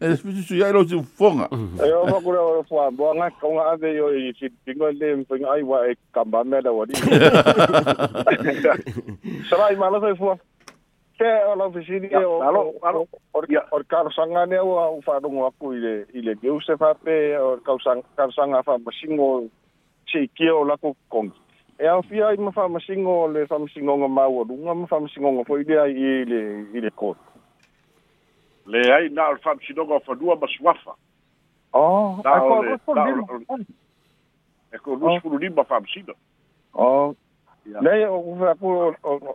E 0.00 0.16
spisu 0.16 0.42
su 0.42 0.56
ya 0.56 0.72
lo 0.72 0.84
su 0.84 1.02
fonga. 1.02 1.48
E 1.78 1.92
o 1.92 2.06
ma 2.06 2.20
kura 2.20 2.42
o 2.42 2.62
fu 2.62 2.74
bo 2.92 3.14
nga 3.14 3.30
ko 3.40 3.54
nga 3.54 3.72
ade 3.72 3.94
yo 3.94 4.10
i 4.10 4.32
si 4.38 4.50
pingo 4.64 4.90
le 4.90 5.24
pingo 5.24 5.50
ai 5.50 5.62
wa 5.62 5.86
e 5.86 5.94
kamba 6.12 6.44
me 6.44 6.60
da 6.62 6.72
wadi. 6.72 6.94
Sarai 9.48 9.76
ma 9.76 9.90
lo 9.90 10.00
so 10.00 10.14
fu 10.16 10.38
ke 11.18 11.30
o 11.46 11.54
la 11.54 11.64
oficina 11.66 12.08
e 12.08 12.24
o 12.24 12.42
alo 12.42 12.74
alo 12.82 13.06
o 13.34 13.82
ka 13.86 14.02
sanga 14.16 14.46
ne 14.46 14.58
o 14.58 15.00
fa 15.04 15.20
dong 15.20 15.38
aku 15.44 15.72
ile 15.74 16.06
ile 16.14 16.34
ge 16.40 16.50
use 16.50 16.76
fa 16.78 16.94
pe 16.94 17.36
o 17.38 17.56
ka 17.62 17.76
sang 17.84 18.02
ka 18.16 18.26
sanga 18.34 18.62
fa 18.62 18.78
masingo 18.78 19.46
che 20.06 20.26
ki 20.34 20.50
o 20.50 20.64
la 20.64 20.76
ko 20.76 20.96
kong. 21.08 21.30
E 21.78 21.86
a 21.86 22.02
fia 22.02 22.32
i 22.32 22.36
ma 22.38 22.50
fa 22.50 22.68
masingo 22.68 23.26
le 23.30 23.46
fa 23.46 23.58
masingo 23.58 23.96
nga 23.96 24.08
ma 24.08 24.26
o 24.26 24.44
dunga 24.44 24.74
ma 24.74 24.86
fa 24.86 25.00
masingo 25.00 25.30
nga 25.30 25.44
fo 25.44 25.58
ile 25.58 25.78
ai 25.78 25.94
ile 25.94 26.66
ile 26.74 26.90
ko 26.90 27.16
leiai 28.66 29.08
na 29.08 29.28
oh. 29.28 29.30
oh. 29.30 29.34
o 29.34 29.38
fa'amasinoga 29.38 29.94
o 29.94 30.00
fanua 30.00 30.36
ma 30.36 30.46
suafa 30.48 30.94
e 34.72 34.78
kolusi 34.78 35.20
pululima 35.20 35.64
fa'amasino 35.64 36.14
o 36.74 37.14
lei 37.80 38.04
o 38.04 38.20
kufeapu 38.20 38.68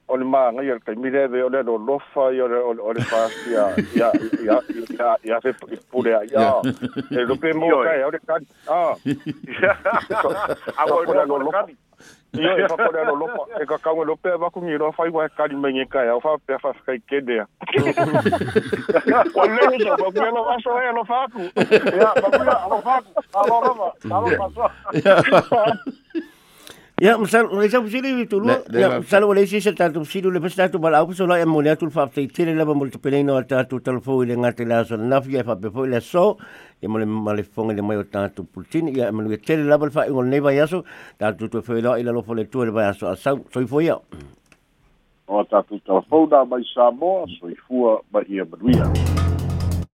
o 0.08 0.18
le 0.18 0.26
māgai 0.26 0.72
o 0.72 0.74
le 0.76 0.80
taimileve 0.86 1.44
o 1.44 1.50
le 1.50 1.60
alolofa 1.60 2.32
i 2.34 2.42
o 2.42 2.94
le 2.94 3.02
fasi 3.02 3.56
ia 5.24 5.42
fe 5.42 5.54
puleaia 5.92 6.62
e 7.12 7.26
lope 7.26 7.54
mo 7.54 7.84
kae 7.84 8.04
o 8.04 8.12
le 8.12 8.20
kani 8.20 8.48
auaolealolofa 10.78 11.60
ah. 11.60 11.68
Ia 12.34 12.58
e 12.58 12.62
whakore 12.62 13.02
ano 13.02 13.16
lopa, 13.16 13.62
e 13.62 13.66
ka 13.66 13.78
kaunga 13.78 14.06
lopea 14.06 14.38
wako 14.38 14.62
ngi 14.62 14.78
roa 14.78 14.94
whaiwa 14.98 15.26
e 15.26 15.30
kari 15.38 15.56
mei 15.56 15.74
ngekai, 15.74 16.08
au 16.10 16.20
whaa 16.20 16.38
pia 16.38 16.58
whaa 16.64 16.74
kai 16.86 17.00
kedea. 17.00 17.46
Kwa 19.34 19.48
lehi 19.48 19.84
sa, 19.84 19.92
wako 19.92 20.26
e 20.28 20.32
lo 20.32 20.42
waso 20.44 20.82
e 20.82 20.92
lo 20.92 21.04
whaku. 21.10 21.42
Ia, 21.98 22.08
wako 22.08 22.36
e 22.36 22.46
lo 22.46 22.82
whaku, 22.86 23.12
alo 23.34 23.62
rama, 23.62 23.92
alo 24.16 24.28
paswa. 24.38 24.72
Lo 27.00 27.10
lo 27.10 27.14
a 27.14 27.18
lo 27.18 27.26
fa 27.26 27.38
so 27.38 27.48
Ya, 27.48 27.48
misal 27.48 27.50
le 27.52 27.70
sa 27.70 27.82
pusili 27.82 28.28
tu 28.28 28.40
lu. 28.40 28.48
Ya, 28.74 29.00
misal 29.00 29.36
le 29.36 29.48
si 29.48 29.62
sa 29.62 29.72
tatu 29.72 30.00
pusili 30.00 30.32
le 30.32 30.40
pesta 30.40 30.70
tu 30.72 30.80
bala 30.80 31.06
so 31.14 31.28
la 31.28 31.40
e 31.40 31.46
mo 31.46 31.62
tu 31.76 31.90
fa 31.92 32.08
te 32.08 32.28
tele 32.28 32.56
la 32.56 32.66
mo 32.66 32.90
te 32.90 32.98
peleno 32.98 33.48
ta 33.48 33.64
tu 33.66 33.80
ngate 33.80 34.66
la 34.66 34.84
so 34.84 34.98
na 34.98 35.22
fi 35.22 35.44
fa 35.44 35.56
pe 35.56 35.70
fo 35.70 35.86
le 35.86 36.02
so 36.02 36.38
e 36.82 36.88
mo 36.88 36.98
le 36.98 37.06
male 37.06 37.44
fonga 37.44 37.74
le 37.74 37.82
mai 37.82 38.04
ta 38.12 38.30
tu 38.30 38.44
pultini 38.46 38.98
ya 38.98 39.12
mo 39.12 39.22
le 39.22 39.38
tele 39.38 39.64
la 39.64 39.78
fa 39.78 40.10
ngol 40.10 40.26
ne 40.26 40.42
ba 40.42 40.52
ya 40.52 40.66
so 40.66 40.84
ta 41.20 41.34
tu 41.34 41.48
tu 41.48 41.62
fo 41.62 41.74
la 41.74 42.00
ile 42.00 42.12
lo 42.12 42.24
fo 42.24 42.34
le 42.34 42.46
tu 42.50 42.66
le 42.66 42.72
ba 42.72 42.84
ya 42.84 42.94
so 42.94 43.14
sa 43.16 43.36
so 43.52 43.68
fo 43.68 43.80
ya. 43.80 44.00
O 45.28 45.44
ta 45.44 45.62
tu 45.62 45.80
da 46.28 46.46
mai 46.46 46.64
sa 46.74 46.92
mo 46.92 47.28
so 47.40 47.48
i 47.48 47.56
fua 47.68 48.02
ba 48.12 48.22
ia 48.30 48.46
manuia. 48.46 49.37